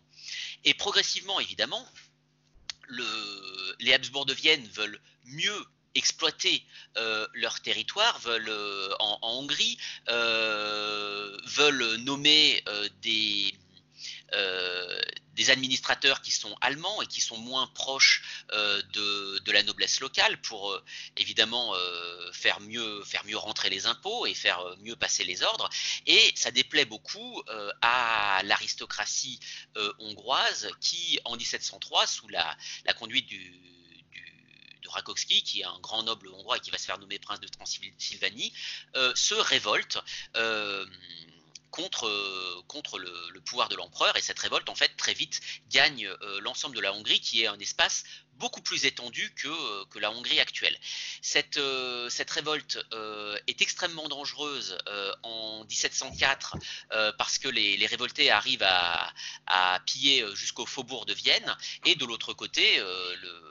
[0.63, 1.88] Et progressivement, évidemment,
[3.80, 6.66] les Habsbourg de Vienne veulent mieux exploiter
[7.34, 12.63] leur territoire, veulent en, Hongrie, veulent nommer
[13.02, 13.54] des,
[15.34, 20.41] des administrateurs qui sont allemands et qui sont moins proches euh, de, la noblesse locale
[20.41, 20.84] pour euh,
[21.17, 25.69] évidemment euh, faire, mieux, faire mieux rentrer les impôts et faire mieux passer les ordres.
[26.08, 27.43] Et ça déplaît beaucoup
[27.82, 29.39] à l'aristocratie
[30.00, 32.58] hongroise qui, en 1703, sous la,
[32.98, 33.54] conduite du,
[34.82, 37.39] de Rakowski, qui est un grand noble hongrois et qui va se faire nommer prince
[37.39, 38.54] de Transylvanie,
[39.15, 40.00] se révolte
[41.74, 44.16] contre, euh, le, pouvoir de l'empereur.
[44.16, 47.48] Et cette révolte, en fait, très vite gagne euh, l'ensemble de la Hongrie, qui est
[47.48, 48.04] un espace
[48.36, 50.78] beaucoup plus étendu que, euh, la Hongrie actuelle.
[51.22, 51.60] Cette,
[52.30, 52.78] révolte
[53.48, 54.78] est extrêmement dangereuse
[55.24, 56.58] en 1704
[57.18, 59.14] parce que les, les révoltés arrivent à,
[59.48, 61.56] à piller jusqu'au faubourg de Vienne.
[61.86, 63.44] Et de l'autre côté, le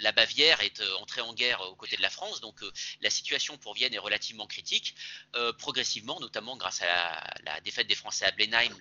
[0.00, 2.70] la Bavière est euh, entrée en guerre aux côtés de la France, donc euh,
[3.00, 4.94] la situation pour Vienne est relativement critique.
[5.34, 8.74] Euh, progressivement, notamment grâce à la, défaite des Français à Blenheim,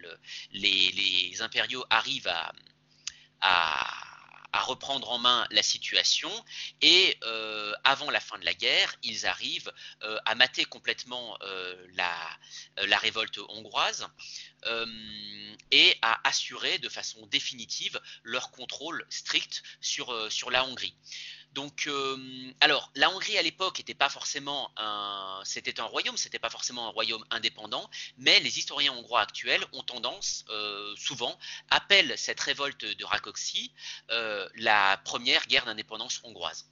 [0.51, 2.31] les, impériaux arrivent
[3.41, 4.14] à,
[4.61, 6.31] reprendre en main la situation
[6.81, 7.17] et
[7.83, 11.37] avant la fin de la guerre, ils arrivent à mater complètement
[11.93, 14.07] la, révolte hongroise
[15.71, 20.95] et à assurer de façon définitive leur contrôle strict sur, euh, sur la Hongrie.
[21.55, 22.17] Donc, euh,
[22.59, 26.85] alors, la Hongrie à l'époque n'était pas forcément un, c'était un royaume, c'était pas forcément
[26.85, 31.39] un royaume indépendant, mais les historiens hongrois actuels ont tendance, euh, souvent,
[31.69, 33.73] appellent cette révolte de Rákóczi
[34.55, 36.67] la première guerre d'indépendance hongroise.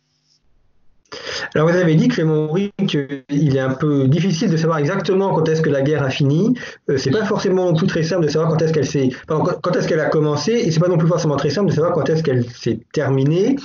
[1.56, 5.48] Alors vous avez dit, Clément Henry, qu'il est un peu difficile de savoir exactement quand
[5.48, 6.56] est-ce que la guerre a fini.
[6.90, 9.76] Euh, c'est pas forcément non plus très simple de savoir quand est-ce qu'elle s'est, quand
[9.76, 12.10] est-ce qu'elle a commencé, et c'est pas non plus forcément très simple de savoir quand
[12.10, 13.56] est-ce qu'elle s'est terminée.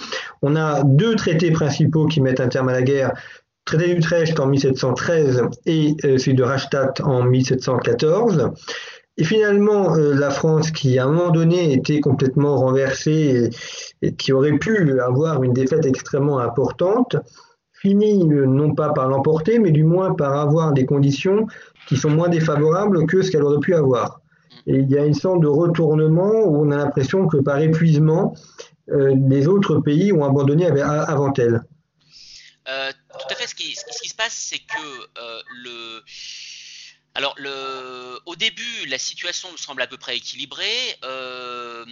[0.42, 3.12] On a deux traités principaux qui mettent un terme à la guerre.
[3.64, 8.50] Traité d'Utrecht en 1713 et euh, celui de Rastatt en 1714.
[9.18, 13.50] Et finalement, euh, la France, qui à un moment donné était complètement renversée
[14.00, 17.16] et, qui aurait pu avoir une défaite extrêmement importante,
[17.72, 21.48] finit euh, non pas par l'emporter, mais du moins par avoir des conditions
[21.88, 24.20] qui sont moins défavorables que ce qu'elle aurait pu avoir.
[24.68, 28.36] Et il y a une sorte de retournement où on a l'impression que par épuisement,
[28.90, 31.64] euh, les autres pays ont abandonné avant elle.
[32.66, 33.48] tout à fait.
[33.48, 35.08] Ce qui, ce qui se passe, c'est que
[35.64, 36.02] le
[37.18, 37.34] alors,
[38.26, 40.96] au début, la situation me semble à peu près équilibrée.
[41.02, 41.84] Euh,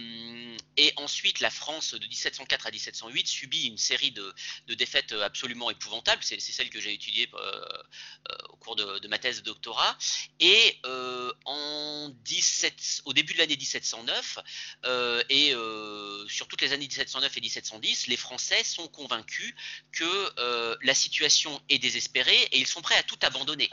[0.77, 4.33] et ensuite la France de 1704 à 1708 subit une série de,
[4.75, 6.23] défaites absolument épouvantables.
[6.23, 7.29] C'est celle que j'ai étudiée
[8.49, 9.97] au cours de, ma thèse de doctorat.
[10.39, 10.79] Et
[11.43, 14.37] en 17, au début de l'année 1709
[15.29, 15.53] et
[16.29, 19.55] sur toutes les années 1709 et 1710, les Français sont convaincus
[19.91, 23.69] que la situation est désespérée et ils sont prêts à tout abandonner.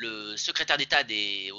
[0.00, 1.50] Le secrétaire d'État des,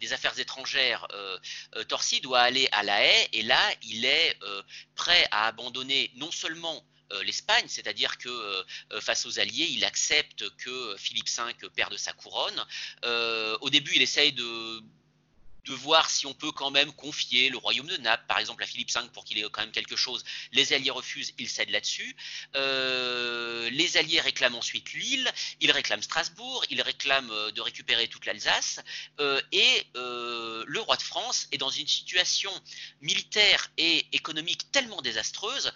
[0.00, 1.38] des, Affaires étrangères, euh,
[1.76, 4.62] euh, Torsi, doit aller à La Haye, et là, il est euh,
[4.94, 6.84] prêt à abandonner non seulement
[7.26, 8.64] l'Espagne, c'est-à-dire que
[9.02, 12.64] face aux Alliés, il accepte que Philippe V perde sa couronne.
[13.60, 14.82] au début, il essaye de
[15.64, 18.66] de voir si on peut quand même confier le royaume de Naples, par exemple, à
[18.66, 20.24] Philippe V pour qu'il ait quand même quelque chose.
[20.52, 22.16] Les Alliés refusent, il cède là-dessus.
[22.56, 28.26] Euh, les Alliés réclament ensuite Lille, ils réclament Strasbourg, ils réclament euh, de récupérer toute
[28.26, 28.80] l'Alsace.
[29.20, 32.52] Euh, et le roi de France est dans une situation
[33.00, 35.72] militaire et économique tellement désastreuse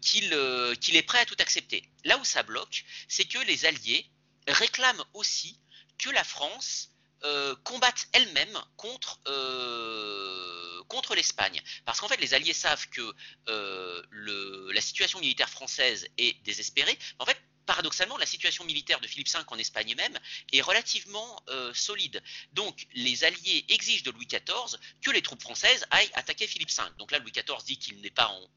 [0.00, 1.84] qu'il est prêt à tout accepter.
[2.04, 4.06] Là où ça bloque, c'est que les Alliés
[4.46, 5.58] réclament aussi
[5.98, 6.89] que la France
[7.22, 11.60] euh, combattent elles-mêmes contre, euh, contre l'Espagne.
[11.84, 13.14] Parce qu'en fait, les Alliés savent que
[13.48, 16.98] euh, le, la situation militaire française est désespérée.
[17.18, 20.18] En fait, paradoxalement, la situation militaire de Philippe V en Espagne même
[20.52, 21.44] est relativement
[21.74, 22.22] solide.
[22.54, 26.82] Donc, les Alliés exigent de Louis XIV que les troupes françaises aillent attaquer Philippe V.
[26.98, 28.50] Donc là, Louis XIV dit qu'il n'est pas en,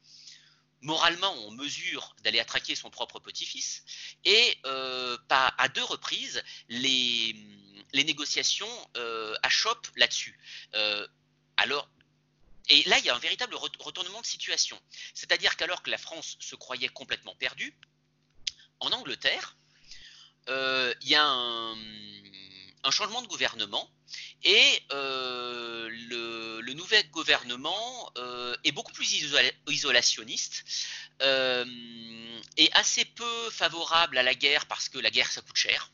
[0.80, 3.84] moralement en mesure d'aller attraquer son propre petit-fils.
[4.24, 7.36] Et à deux reprises, les
[7.94, 10.38] les négociations euh, achoppent là-dessus.
[10.74, 11.06] Euh,
[11.56, 11.88] alors,
[12.68, 14.78] et là, il y a un véritable retournement de situation.
[15.14, 17.74] C'est-à-dire qu'alors que la France se croyait complètement perdue,
[18.80, 19.56] en Angleterre,
[20.48, 21.76] euh, il y a un,
[22.90, 23.90] changement de gouvernement
[24.42, 28.12] et le, nouvel gouvernement
[28.62, 29.10] est beaucoup plus
[29.68, 30.64] isolationniste
[31.20, 35.90] et assez peu favorable à la guerre parce que la guerre, ça coûte cher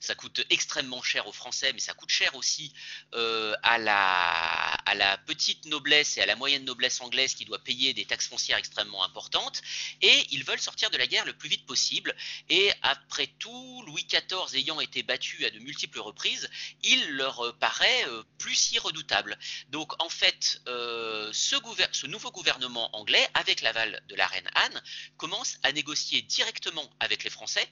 [0.00, 2.72] ça coûte extrêmement cher aux Français, mais ça coûte cher aussi
[3.14, 8.04] euh, à, la, petite noblesse et à la moyenne noblesse anglaise qui doit payer des
[8.04, 9.62] taxes foncières extrêmement importantes.
[10.02, 12.14] Et ils veulent sortir de la guerre le plus vite possible.
[12.48, 16.48] Et après tout, Louis XIV ayant été battu à de multiples reprises,
[16.82, 19.38] il leur paraît euh, plus si redoutable.
[19.68, 24.82] Donc en fait, euh, ce nouveau gouvernement anglais, avec l'aval de la reine Anne,
[25.16, 27.68] commence à négocier directement avec les Français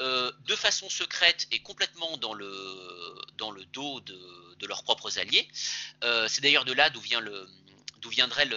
[0.00, 2.46] euh, de façon secrète et complètement dans le,
[3.72, 5.48] dos de, leurs propres alliés.
[6.04, 8.48] Euh, c'est d'ailleurs de là d'où viendrait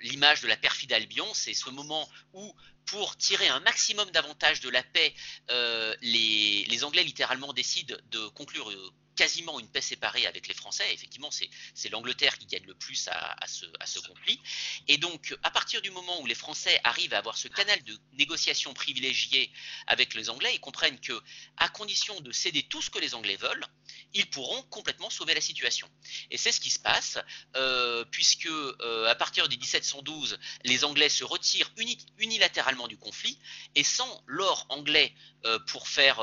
[0.00, 2.54] l'image de la perfide Albion, c'est ce moment où,
[2.86, 5.14] pour tirer un maximum d'avantages de la paix,
[5.50, 8.70] euh, les, Anglais littéralement décident de conclure
[9.16, 10.84] quasiment une paix séparée avec les Français.
[10.92, 14.38] Effectivement, c'est l'Angleterre qui gagne le plus à, ce, conflit.
[14.86, 17.98] Et donc, à partir du moment où les Français arrivent à avoir ce canal de
[18.12, 19.50] négociation privilégié
[19.86, 21.18] avec les Anglais, ils comprennent que,
[21.56, 23.64] à condition de céder tout ce que les Anglais veulent,
[24.12, 25.90] ils pourront complètement sauver la situation.
[26.30, 27.18] Et c'est ce qui se passe,
[27.56, 31.72] euh, puisque euh, à partir de 1712, les Anglais se retirent
[32.18, 33.38] unilatéralement du conflit,
[33.74, 35.14] et sans l'or anglais
[35.46, 36.20] euh, pour, faire,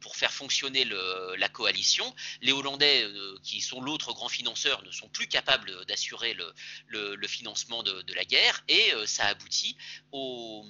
[0.00, 5.08] pour faire fonctionner la coalition, les Hollandais, euh, qui sont l'autre grand financeur, ne sont
[5.08, 9.76] plus capables d'assurer le, financement de, la guerre, et euh, ça aboutit
[10.12, 10.64] au,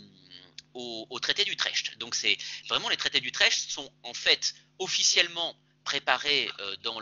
[1.20, 1.98] traité d'Utrecht.
[1.98, 2.38] Donc c'est
[2.68, 5.54] vraiment les traités d'Utrecht sont en fait officiellement
[5.88, 7.00] préparés euh, dans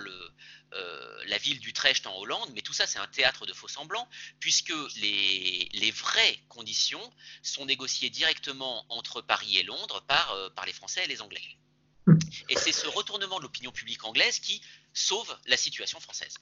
[1.27, 4.09] la ville d'Utrecht en Hollande, mais tout ça c'est un théâtre de faux semblants,
[4.39, 7.13] puisque les, vraies conditions
[7.43, 11.49] sont négociées directement entre Paris et Londres par les Français et les Anglais.
[12.49, 14.61] Et c'est ce retournement de l'opinion publique anglaise qui
[14.93, 16.37] sauve la situation française.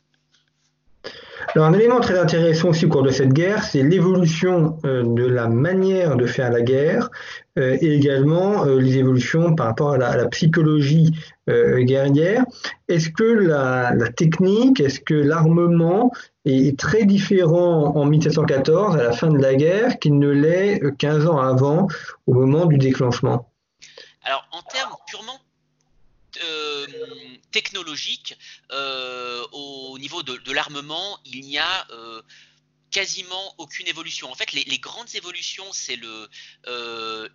[1.54, 5.24] Alors, un élément très intéressant aussi au cours de cette guerre, c'est l'évolution euh, de
[5.24, 7.10] la manière de faire la guerre
[7.58, 11.12] euh, et également euh, les évolutions par rapport à la, psychologie
[11.46, 12.44] guerrière.
[12.88, 16.10] Est-ce que la, la technique, est-ce que l'armement
[16.46, 21.26] est très différent en 1714, à la fin de la guerre, qu'il ne l'est 15
[21.26, 21.86] ans avant,
[22.26, 23.50] au moment du déclenchement
[24.24, 25.38] Alors, en termes purement
[26.42, 26.86] euh,
[27.54, 28.36] technologique,
[28.72, 32.20] euh, au niveau de, l'armement, il n'y a euh,
[32.90, 34.28] quasiment aucune évolution.
[34.28, 36.28] En fait, les, grandes évolutions, c'est le,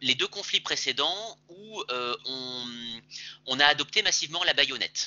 [0.02, 1.84] les deux conflits précédents où
[3.46, 5.02] on, a adopté massivement la baïonnette.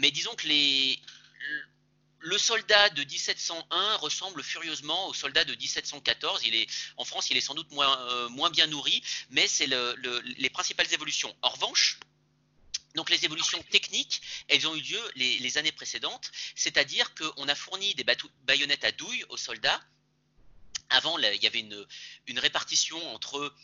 [0.00, 0.46] mais disons que
[2.32, 6.42] le soldat de 1701 ressemble furieusement au soldat de 1714.
[6.44, 6.66] Il est,
[6.98, 9.80] en France, il est sans doute moins, bien nourri, mais c'est le,
[10.44, 11.34] les principales évolutions.
[11.40, 11.98] En revanche,
[12.98, 17.94] Donc les évolutions techniques, elles ont eu lieu les, années précédentes, c'est-à-dire qu'on a fourni
[17.94, 18.04] des
[18.42, 19.80] baïonnettes à douille aux soldats.
[20.90, 21.86] Avant, il y avait une,
[22.26, 23.54] une répartition entre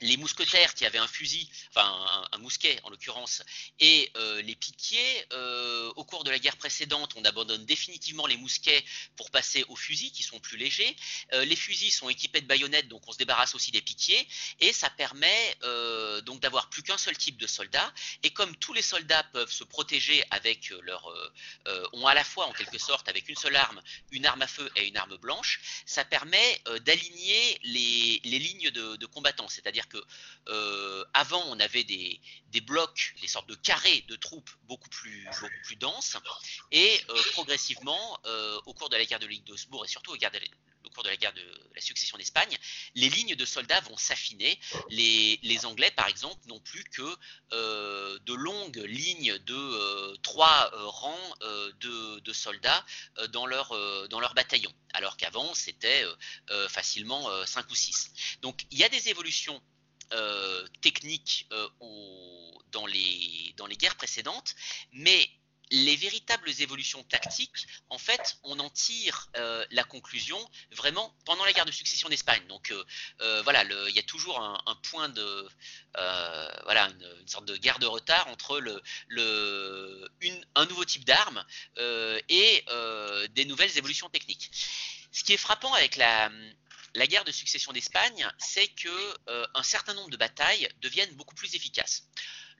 [0.00, 3.42] les mousquetaires qui avaient un fusil, enfin un, mousquet en l'occurrence,
[3.80, 8.36] et euh, les piquiers, euh, au cours de la guerre précédente, on abandonne définitivement les
[8.36, 8.84] mousquets
[9.16, 10.96] pour passer aux fusils qui sont plus légers.
[11.32, 14.26] Euh, les fusils sont équipés de baïonnettes, donc on se débarrasse aussi des piquiers,
[14.60, 15.56] et ça permet
[16.24, 17.92] donc d'avoir plus qu'un seul type de soldat.
[18.22, 21.12] Et comme tous les soldats peuvent se protéger avec leur,
[21.92, 23.80] ont à la fois en quelque sorte avec une seule arme,
[24.10, 29.06] une arme à feu et une arme blanche, ça permet d'aligner les, lignes de, de
[29.06, 29.98] combattants, c'est-à-dire que
[30.48, 32.20] euh, avant on avait des,
[32.60, 35.26] blocs, des sortes de carrés de troupes beaucoup plus,
[35.64, 36.16] plus denses,
[36.70, 40.90] et euh, progressivement, euh, au cours de la guerre de Ligue d'Osbourg et surtout au,
[40.90, 41.42] cours de la guerre de
[41.74, 42.56] la succession d'Espagne,
[42.94, 44.60] les lignes de soldats vont s'affiner.
[44.90, 47.16] Les, Anglais, par exemple, n'ont plus que
[47.50, 51.34] de longues lignes de trois rangs
[51.80, 52.84] de, soldats
[53.30, 53.76] dans leur,
[54.08, 56.04] dans leur bataillon, alors qu'avant c'était
[56.68, 58.12] facilement cinq ou six.
[58.42, 59.60] Donc il y a des évolutions
[60.12, 61.68] euh, techniques euh,
[62.72, 64.54] dans, les, guerres précédentes,
[64.92, 65.28] mais
[65.70, 70.38] les véritables évolutions tactiques, en fait, on en tire euh, la conclusion
[70.72, 72.46] vraiment pendant la guerre de succession d'Espagne.
[72.48, 72.72] Donc
[73.44, 75.48] voilà, il y a toujours un, point de,
[76.64, 80.10] voilà, une, sorte de guerre de retard entre le
[80.54, 81.44] un nouveau type d'arme
[82.28, 82.64] et
[83.30, 84.50] des nouvelles évolutions techniques.
[85.12, 86.30] Ce qui est frappant avec la,
[86.94, 88.88] la guerre de succession d'Espagne, c'est que
[89.28, 92.04] euh, un certain nombre de batailles deviennent beaucoup plus efficaces.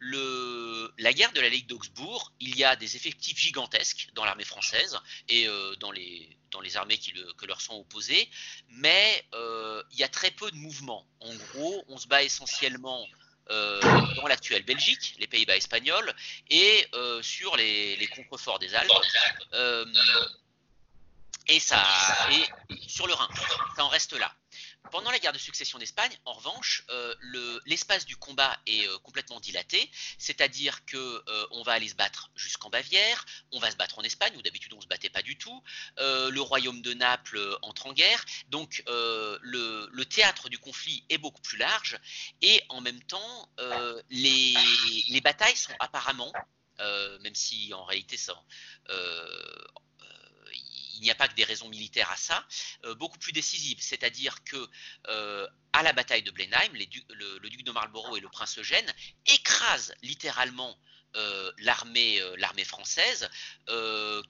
[0.00, 4.98] la guerre de la Ligue d'Augsbourg, il y a des effectifs gigantesques dans l'armée française
[5.28, 6.36] et euh, dans, les,
[6.74, 8.28] armées qui que leur sont opposées,
[8.68, 11.06] mais euh, il y a très peu de mouvements.
[11.20, 13.06] En gros, on se bat essentiellement
[13.48, 16.10] dans l'actuelle Belgique, les Pays-Bas espagnols,
[16.48, 16.88] et
[17.20, 18.90] sur les, contreforts des Alpes
[21.48, 21.84] et ça
[22.30, 22.44] et
[22.88, 23.28] sur le Rhin.
[23.76, 24.34] Ça en reste là.
[24.90, 27.14] Pendant la guerre de succession d'Espagne, en revanche, euh,
[27.66, 32.30] l'espace du combat est euh, complètement dilaté, c'est-à-dire que euh, on va aller se battre
[32.36, 35.36] jusqu'en Bavière, on va se battre en Espagne où d'habitude on se battait pas du
[35.36, 35.62] tout,
[35.98, 41.40] le royaume de Naples entre en guerre, donc le, le, théâtre du conflit est beaucoup
[41.42, 41.98] plus large
[42.42, 43.48] et en même temps
[44.10, 44.54] les,
[45.08, 46.32] les, batailles sont apparemment,
[46.78, 48.40] même si en réalité ça
[50.96, 52.46] il n'y a pas que des raisons militaires à ça,
[52.84, 53.78] euh, beaucoup plus décisives.
[53.80, 54.68] C'est-à-dire que
[55.08, 58.92] euh, à la bataille de Blenheim, le, duc de Marlborough et le prince Eugène
[59.26, 60.76] écrasent littéralement
[61.16, 63.28] euh, l'armée française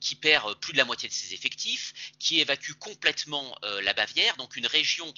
[0.00, 4.56] qui perd plus de la moitié de ses effectifs, qui évacue complètement la Bavière, donc
[4.56, 5.12] une région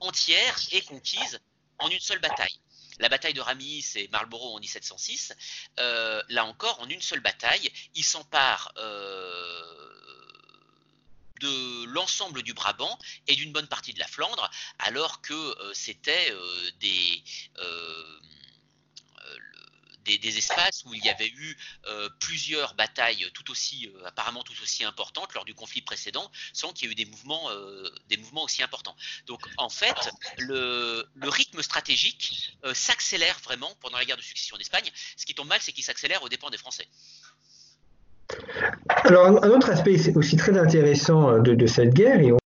[0.00, 1.40] entière est conquise
[1.78, 2.58] en une seule bataille.
[2.98, 5.32] La bataille de Ramis et Marlborough en 1706,
[5.76, 8.72] là encore, en une seule bataille, ils s'emparent
[11.40, 16.30] de l'ensemble du Brabant et d'une bonne partie de la Flandre, alors que euh, c'était
[16.30, 16.70] euh,
[17.58, 18.20] euh,
[20.04, 21.56] des, des, espaces où il y avait eu
[22.18, 26.88] plusieurs batailles tout aussi, apparemment tout aussi importantes lors du conflit précédent, sans qu'il y
[26.88, 27.48] ait eu des mouvements,
[28.08, 28.96] des mouvements aussi importants.
[29.26, 34.90] Donc en fait, le, le rythme stratégique s'accélère vraiment pendant la guerre de succession d'Espagne.
[35.16, 36.88] Ce qui tombe mal, c'est qu'il s'accélère aux dépens des Français.
[39.04, 42.38] Alors, un autre aspect aussi très intéressant euh, de, cette guerre, et on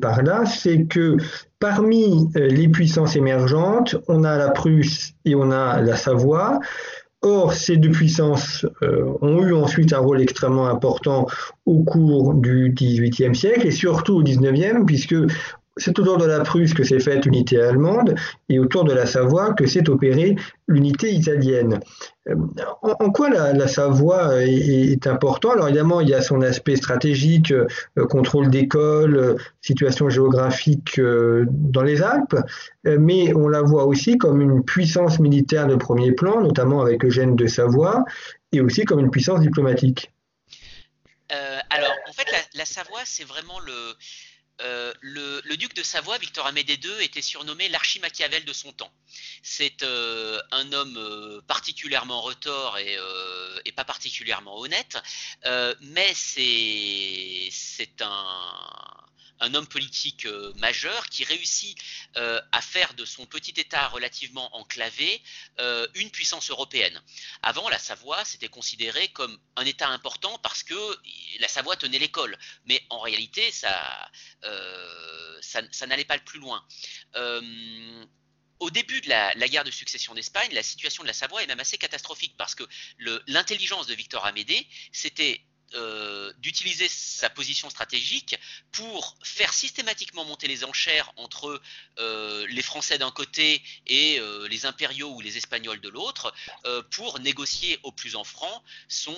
[0.00, 1.16] par là, c'est que
[1.58, 6.58] parmi euh, les puissances émergentes, on a la Prusse et on a la Savoie.
[7.20, 11.26] Or, ces deux puissances euh, ont eu ensuite un rôle extrêmement important
[11.66, 15.16] au cours du XVIIIe siècle et surtout au XIXe, puisque
[15.78, 18.14] c'est autour de la Prusse que s'est faite l'unité allemande
[18.48, 21.80] et autour de la Savoie que s'est opérée l'unité italienne.
[22.28, 22.34] Euh,
[22.82, 27.66] en, quoi la, Savoie est, important Alors évidemment, il y a son aspect stratégique, euh,
[28.06, 32.36] contrôle d'école, euh, situation géographique dans les Alpes,
[32.84, 37.36] mais on la voit aussi comme une puissance militaire de premier plan, notamment avec Eugène
[37.36, 38.04] de Savoie,
[38.52, 40.12] et aussi comme une puissance diplomatique.
[41.70, 43.72] alors, en fait, la Savoie, c'est vraiment le,
[44.60, 48.92] euh, le, duc de Savoie, Victor Amédée II, était surnommé l'archi-Machiavel de son temps.
[49.42, 52.98] C'est euh, un homme euh, particulièrement retors et,
[53.76, 54.98] pas particulièrement honnête,
[55.80, 59.07] mais c'est un,
[59.40, 61.78] un homme politique euh, majeur qui réussit
[62.16, 65.22] euh, à faire de son petit État relativement enclavé
[65.60, 67.00] euh, une puissance européenne.
[67.42, 70.98] Avant, la Savoie, c'était considéré comme un État important parce que
[71.40, 72.36] la Savoie tenait l'école,
[72.66, 74.10] mais en réalité, ça,
[75.40, 76.64] ça, n'allait pas le plus loin.
[78.60, 81.60] au début de la, guerre de succession d'Espagne, la situation de la Savoie est même
[81.60, 82.64] assez catastrophique parce que
[83.26, 85.42] l'intelligence de Victor Amédée, c'était
[85.74, 88.38] euh, d'utiliser sa position stratégique
[88.72, 91.60] pour faire systématiquement monter les enchères entre
[91.98, 96.32] euh, les Français d'un côté et euh, les impériaux ou les Espagnols de l'autre
[96.90, 99.14] pour négocier au plus en franc son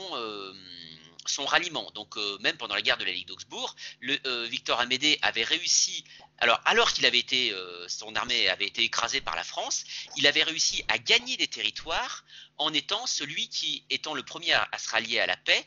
[1.27, 1.91] son ralliement.
[1.95, 6.05] Donc même pendant la guerre de la Ligue d'Augsbourg, Victor Amédée avait réussi,
[6.41, 9.85] alors, alors qu'il avait été, euh, son armée avait été écrasée par la France,
[10.17, 12.25] il avait réussi à gagner des territoires
[12.57, 15.65] en étant celui qui, étant le premier à, se rallier à la paix,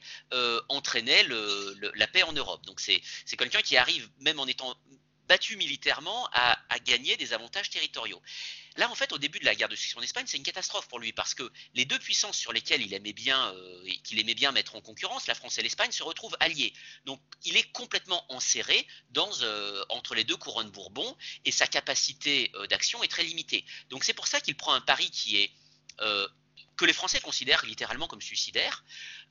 [0.69, 1.25] entraînait
[1.95, 2.63] la paix en Europe.
[2.65, 3.01] Donc c'est
[3.35, 4.75] quelqu'un qui arrive, même en étant
[5.27, 8.21] battu militairement, à gagner des avantages territoriaux.
[8.77, 10.99] Là, en fait, au début de la guerre de succession d'Espagne, c'est une catastrophe pour
[10.99, 14.51] lui parce que les deux puissances sur lesquelles il aimait bien, euh, qu'il aimait bien
[14.51, 16.73] mettre en concurrence, la France et l'Espagne, se retrouvent alliés.
[17.05, 21.15] Donc, il est complètement enserré euh, entre les deux couronnes Bourbon
[21.45, 23.65] et sa capacité euh, d'action est très limitée.
[23.89, 25.51] Donc, c'est pour ça qu'il prend un pari qui est
[26.75, 28.83] que les Français considèrent littéralement comme suicidaire,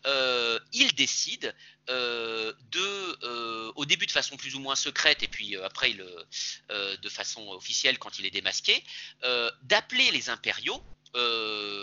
[0.06, 1.54] euh, il décide
[1.88, 7.08] euh, de, euh, au début de façon plus ou moins secrète et puis après de
[7.08, 8.82] façon officielle quand il est démasqué,
[9.62, 10.82] d'appeler les impériaux.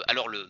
[0.07, 0.49] alors le,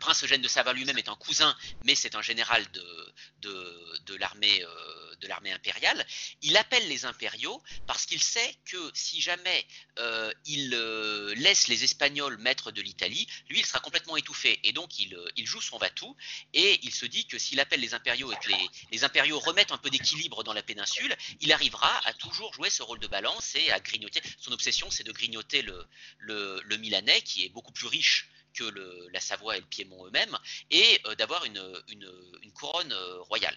[0.00, 4.62] prince Eugène de Savoie lui-même est un cousin, mais c'est un général de, de, l'armée
[4.62, 6.04] euh, de l'armée impériale.
[6.42, 9.64] Il appelle les impériaux parce qu'il sait que si jamais
[9.98, 14.72] euh, il euh, laisse les Espagnols maîtres de l'Italie, lui il sera complètement étouffé et
[14.72, 16.16] donc il, il joue son va-tout
[16.52, 18.50] et il se dit que s'il appelle les impériaux et que
[18.90, 22.82] les, impériaux remettent un peu d'équilibre dans la péninsule, il arrivera à toujours jouer ce
[22.82, 24.20] rôle de balance et à grignoter.
[24.38, 25.86] Son obsession c'est de grignoter le,
[26.18, 28.64] le, Milanais qui est beaucoup plus riche que
[29.12, 30.36] la Savoie et le Piémont eux-mêmes,
[30.70, 31.60] et euh, d'avoir une,
[32.54, 33.56] couronne euh, royale.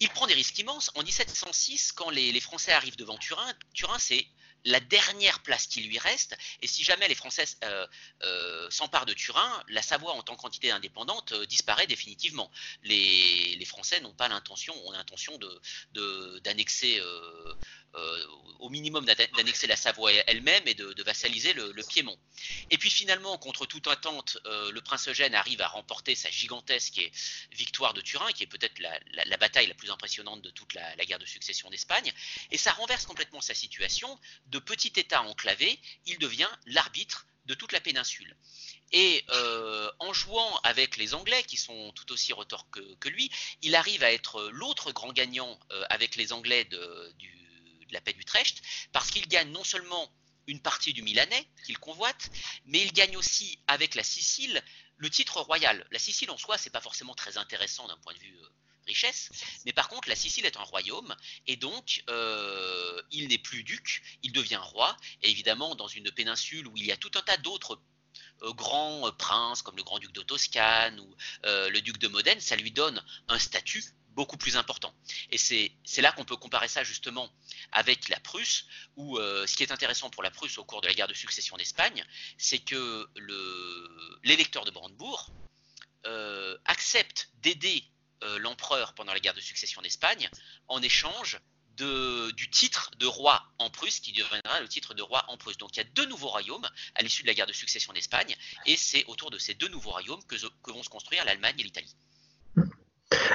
[0.00, 0.90] Il prend des risques immenses.
[0.94, 4.26] En 1706, quand les, les Français arrivent devant Turin, Turin c'est
[4.64, 6.36] la dernière place qui lui reste.
[6.62, 7.86] Et si jamais les Français euh,
[8.22, 12.50] euh, s'emparent de Turin, la Savoie en tant qu'entité indépendante euh, disparaît définitivement.
[12.82, 15.38] Les, Français n'ont pas l'intention, ont l'intention
[16.42, 17.02] d'annexer
[18.60, 22.18] au minimum d'annexer la Savoie elle-même et de, vassaliser le, Piémont.
[22.70, 27.00] Et puis finalement, contre toute attente, le prince Eugène arrive à remporter sa gigantesque
[27.52, 31.18] victoire de Turin, qui est peut-être la, bataille la plus impressionnante de toute la, guerre
[31.18, 32.12] de succession d'Espagne.
[32.50, 37.72] Et ça renverse complètement sa situation de petit État enclavé, il devient l'arbitre de toute
[37.72, 38.36] la péninsule.
[38.92, 43.30] Et euh, en jouant avec les Anglais, qui sont tout aussi retors que, lui,
[43.62, 47.14] il arrive à être l'autre grand gagnant euh, avec les Anglais de,
[47.92, 48.62] la paix d'Utrecht,
[48.92, 50.10] parce qu'il gagne non seulement
[50.48, 52.30] une partie du Milanais qu'il convoite,
[52.64, 54.62] mais il gagne aussi avec la Sicile
[54.96, 55.86] le titre royal.
[55.90, 58.48] La Sicile en soi, c'est pas forcément très intéressant d'un point de vue euh,
[58.86, 59.30] richesse.
[59.66, 61.14] Mais par contre, la Sicile est un royaume,
[61.46, 64.96] et donc euh, il n'est plus duc, il devient roi.
[65.22, 67.80] Et évidemment, dans une péninsule où il y a tout un tas d'autres
[68.42, 71.14] euh, grands princes, comme le grand-duc de Toscane ou
[71.44, 73.84] le duc de Modène, ça lui donne un statut
[74.18, 74.92] beaucoup plus important.
[75.30, 77.30] Et c'est là qu'on peut comparer ça justement
[77.70, 78.66] avec la Prusse,
[78.96, 81.56] où ce qui est intéressant pour la Prusse au cours de la guerre de succession
[81.56, 82.04] d'Espagne,
[82.36, 83.08] c'est que
[84.24, 85.30] l'électeur de Brandebourg
[86.64, 87.84] accepte d'aider
[88.24, 90.28] euh, l'empereur pendant la guerre de succession d'Espagne
[90.66, 91.38] en échange
[91.76, 95.58] du titre de roi en Prusse qui deviendra le titre de roi en Prusse.
[95.58, 98.34] Donc il y a deux nouveaux royaumes à l'issue de la guerre de succession d'Espagne
[98.66, 100.34] et c'est autour de ces deux nouveaux royaumes que,
[100.66, 101.94] vont se construire l'Allemagne et l'Italie.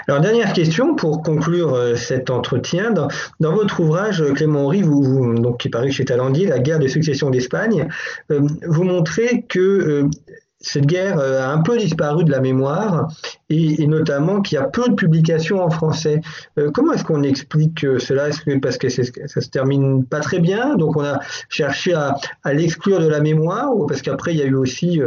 [0.07, 2.91] Alors, dernière question pour conclure euh, cet entretien.
[2.91, 7.29] Dans, votre ouvrage, Clément Henry, vous, donc, qui paraît chez Talandier, La guerre de succession
[7.29, 7.87] d'Espagne,
[8.31, 10.09] euh, vous montrez que
[10.63, 13.09] cette guerre euh, a un peu disparu de la mémoire
[13.49, 16.21] et, notamment qu'il y a peu de publications en français.
[16.57, 18.29] Euh, comment est-ce qu'on explique euh, cela?
[18.29, 22.15] Est-ce que parce que ça se termine pas très bien, donc on a cherché à,
[22.53, 25.01] l'exclure de la mémoire, ou parce qu'après il y a eu aussi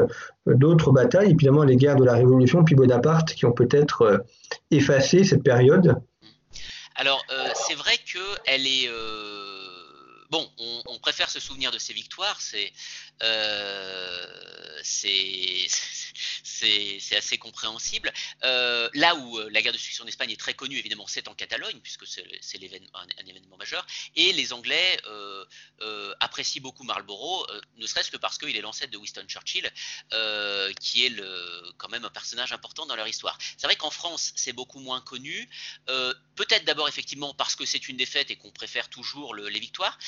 [0.46, 4.24] d'autres batailles, évidemment les guerres de la Révolution puis Bonaparte qui ont peut-être
[4.70, 5.96] effacé cette période?
[6.96, 8.90] Alors c'est vrai que elle est
[10.30, 12.72] bon, on, préfère se souvenir de ces victoires, c'est
[13.22, 14.80] euh,
[17.16, 18.12] assez compréhensible.
[18.44, 21.34] Euh, là où euh, la guerre de succession d'Espagne est très connue, évidemment, c'est en
[21.34, 24.98] Catalogne, puisque c'est un, événement majeur, et les Anglais
[26.20, 29.70] apprécient beaucoup Marlborough, ne serait-ce que parce qu'il est l'ancêtre de Winston Churchill,
[30.80, 31.12] qui est
[31.76, 33.38] quand même un personnage important dans leur histoire.
[33.56, 35.48] C'est vrai qu'en France, c'est beaucoup moins connu,
[35.86, 39.98] peut-être d'abord effectivement parce que c'est une défaite et qu'on préfère toujours les victoires,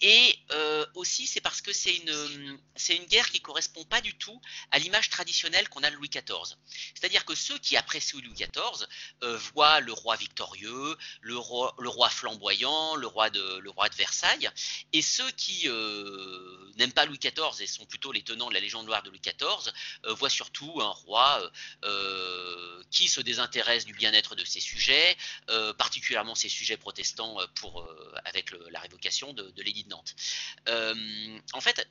[0.00, 4.40] et euh, aussi, c'est parce que c'est une, c'est guerre qui correspond pas du tout
[4.70, 6.56] à l'image traditionnelle qu'on Louis XIV.
[6.94, 8.86] C'est-à-dire que ceux qui apprécient Louis XIV
[9.22, 13.62] euh, voient le roi victorieux, le roi, flamboyant, le roi, de,
[13.96, 14.50] Versailles,
[14.92, 18.60] et ceux qui, euh, n'aiment pas Louis XIV et sont plutôt les tenants de la
[18.60, 19.72] légende noire de Louis XIV
[20.14, 21.50] voient surtout un roi
[22.90, 25.16] qui se désintéresse du bien-être de ses sujets,
[25.78, 27.88] particulièrement ses sujets protestants pour,
[28.24, 30.14] avec la révocation de, de l'édit de Nantes.
[31.52, 31.86] en fait,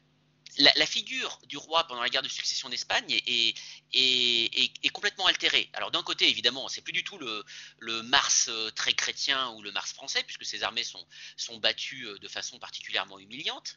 [0.58, 5.70] la, figure du roi pendant la guerre de succession d'Espagne est, complètement altérée.
[5.74, 9.72] Alors d'un côté, évidemment, c'est plus du tout le, Mars euh, très chrétien ou le
[9.72, 13.76] Mars français, puisque ces armées sont, battues euh, de façon particulièrement humiliante.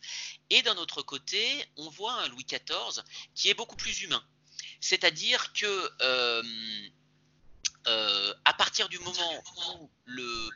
[0.51, 3.03] Et d'un autre côté, on voit un Louis XIV
[3.35, 4.23] qui est beaucoup plus humain.
[4.81, 5.91] C'est-à-dire que
[7.87, 9.45] euh, à partir du moment
[9.79, 10.51] où le,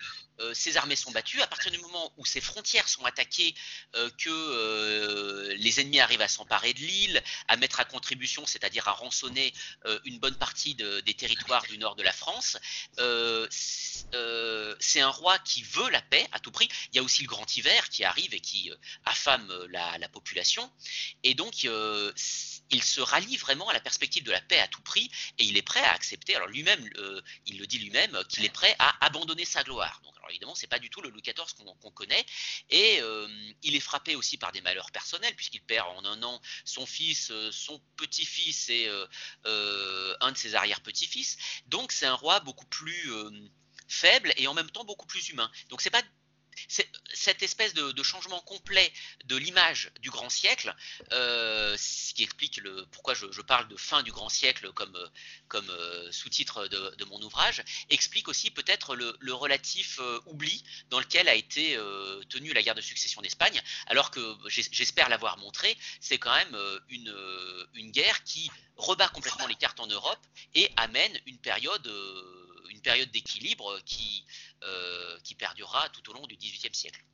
[0.55, 3.55] ces armées sont battues, à partir du moment où ces frontières sont attaquées,
[3.95, 8.89] euh, que euh, les ennemis arrivent à s'emparer de l'île, à mettre à contribution, c'est-à-dire
[8.89, 9.53] à rançonner
[10.05, 12.57] une bonne partie des territoires du nord de la France,
[14.81, 16.69] c'est un roi qui veut la paix à tout prix.
[16.93, 18.71] Il y a aussi le grand hiver qui arrive et qui
[19.05, 20.71] affame la, la population.
[21.23, 25.11] Et donc, il se rallie vraiment à la perspective de la paix à tout prix
[25.39, 26.89] et il est prêt à accepter, alors lui-même,
[27.47, 30.01] il le dit lui-même, qu'il est prêt à abandonner sa gloire.
[30.31, 32.25] Évidemment, c'est pas du tout le Louis XIV qu'on connaît.
[32.71, 33.29] Et euh,
[33.63, 37.31] il est frappé aussi par des malheurs personnels, puisqu'il perd en un an son fils,
[37.31, 41.37] euh, son petit-fils et euh, un de ses arrière-petits-fils.
[41.67, 43.11] Donc, c'est un roi beaucoup plus
[43.89, 45.51] faible et en même temps beaucoup plus humain.
[45.69, 46.03] Donc, c'est pas
[47.13, 48.93] cette espèce de, changement complet
[49.25, 50.75] de l'image du grand siècle,
[51.13, 52.61] euh, ce qui explique
[52.93, 54.97] pourquoi je, parle de fin du grand siècle comme,
[55.55, 61.35] euh, sous-titre de, mon ouvrage, explique aussi peut-être le, relatif euh, oubli dans lequel a
[61.35, 61.79] été
[62.29, 66.57] tenue la guerre de succession d'Espagne, alors que j'espère l'avoir montré, c'est quand même
[66.89, 70.21] une guerre qui rebat complètement les cartes en Europe
[70.55, 71.87] et amène une période,
[72.71, 74.25] une période d'équilibre qui,
[74.65, 77.05] euh, qui perdurera tout au long du XVIIIe siècle.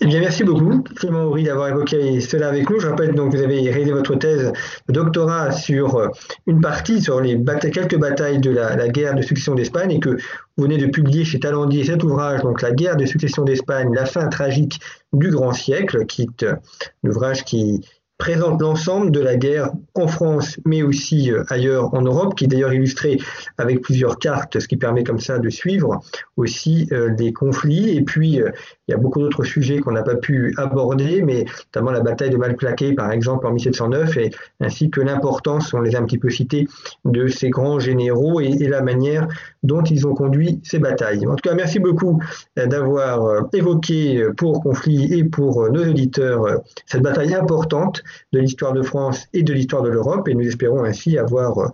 [0.00, 2.80] Eh bien, merci beaucoup, Clément Horry, d'avoir évoqué cela avec nous.
[2.80, 4.52] Je rappelle donc que vous avez réalisé votre thèse
[4.88, 6.08] de doctorat sur euh,
[6.46, 7.40] une partie, sur les
[7.72, 10.10] quelques batailles de la, guerre de succession d'Espagne et que
[10.56, 14.06] vous venez de publier chez Talandier cet ouvrage, donc La guerre de succession d'Espagne, la
[14.06, 14.80] fin tragique
[15.12, 17.80] du grand siècle, qui est un ouvrage qui
[18.18, 22.48] présente l'ensemble de la guerre en France, mais aussi euh, ailleurs en Europe, qui est
[22.48, 23.18] d'ailleurs illustré
[23.56, 26.00] avec plusieurs cartes, ce qui permet comme ça de suivre
[26.36, 27.96] aussi euh, des conflits.
[27.96, 28.50] Et puis, euh,
[28.88, 32.30] il y a beaucoup d'autres sujets qu'on n'a pas pu aborder, mais notamment la bataille
[32.30, 34.30] de Malplaquet, par exemple, en 1709, et
[34.60, 36.66] ainsi que l'importance, on les a un petit peu cités,
[37.04, 39.28] de ces grands généraux et, et la manière
[39.62, 41.26] dont ils ont conduit ces batailles.
[41.26, 42.20] En tout cas, merci beaucoup
[42.56, 49.26] d'avoir évoqué pour Conflit et pour nos auditeurs cette bataille importante de l'histoire de France
[49.32, 51.68] et de l'histoire de l'Europe, et nous espérons ainsi avoir euh,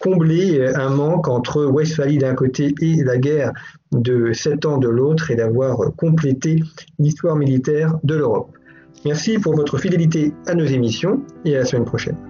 [0.00, 3.52] comblé euh, un manque entre Westphalie d'un côté et la guerre
[3.92, 6.62] de sept ans de l'autre, et d'avoir complété
[6.98, 8.50] l'histoire militaire de l'Europe.
[9.04, 12.29] Merci pour votre fidélité à nos émissions et à la semaine prochaine.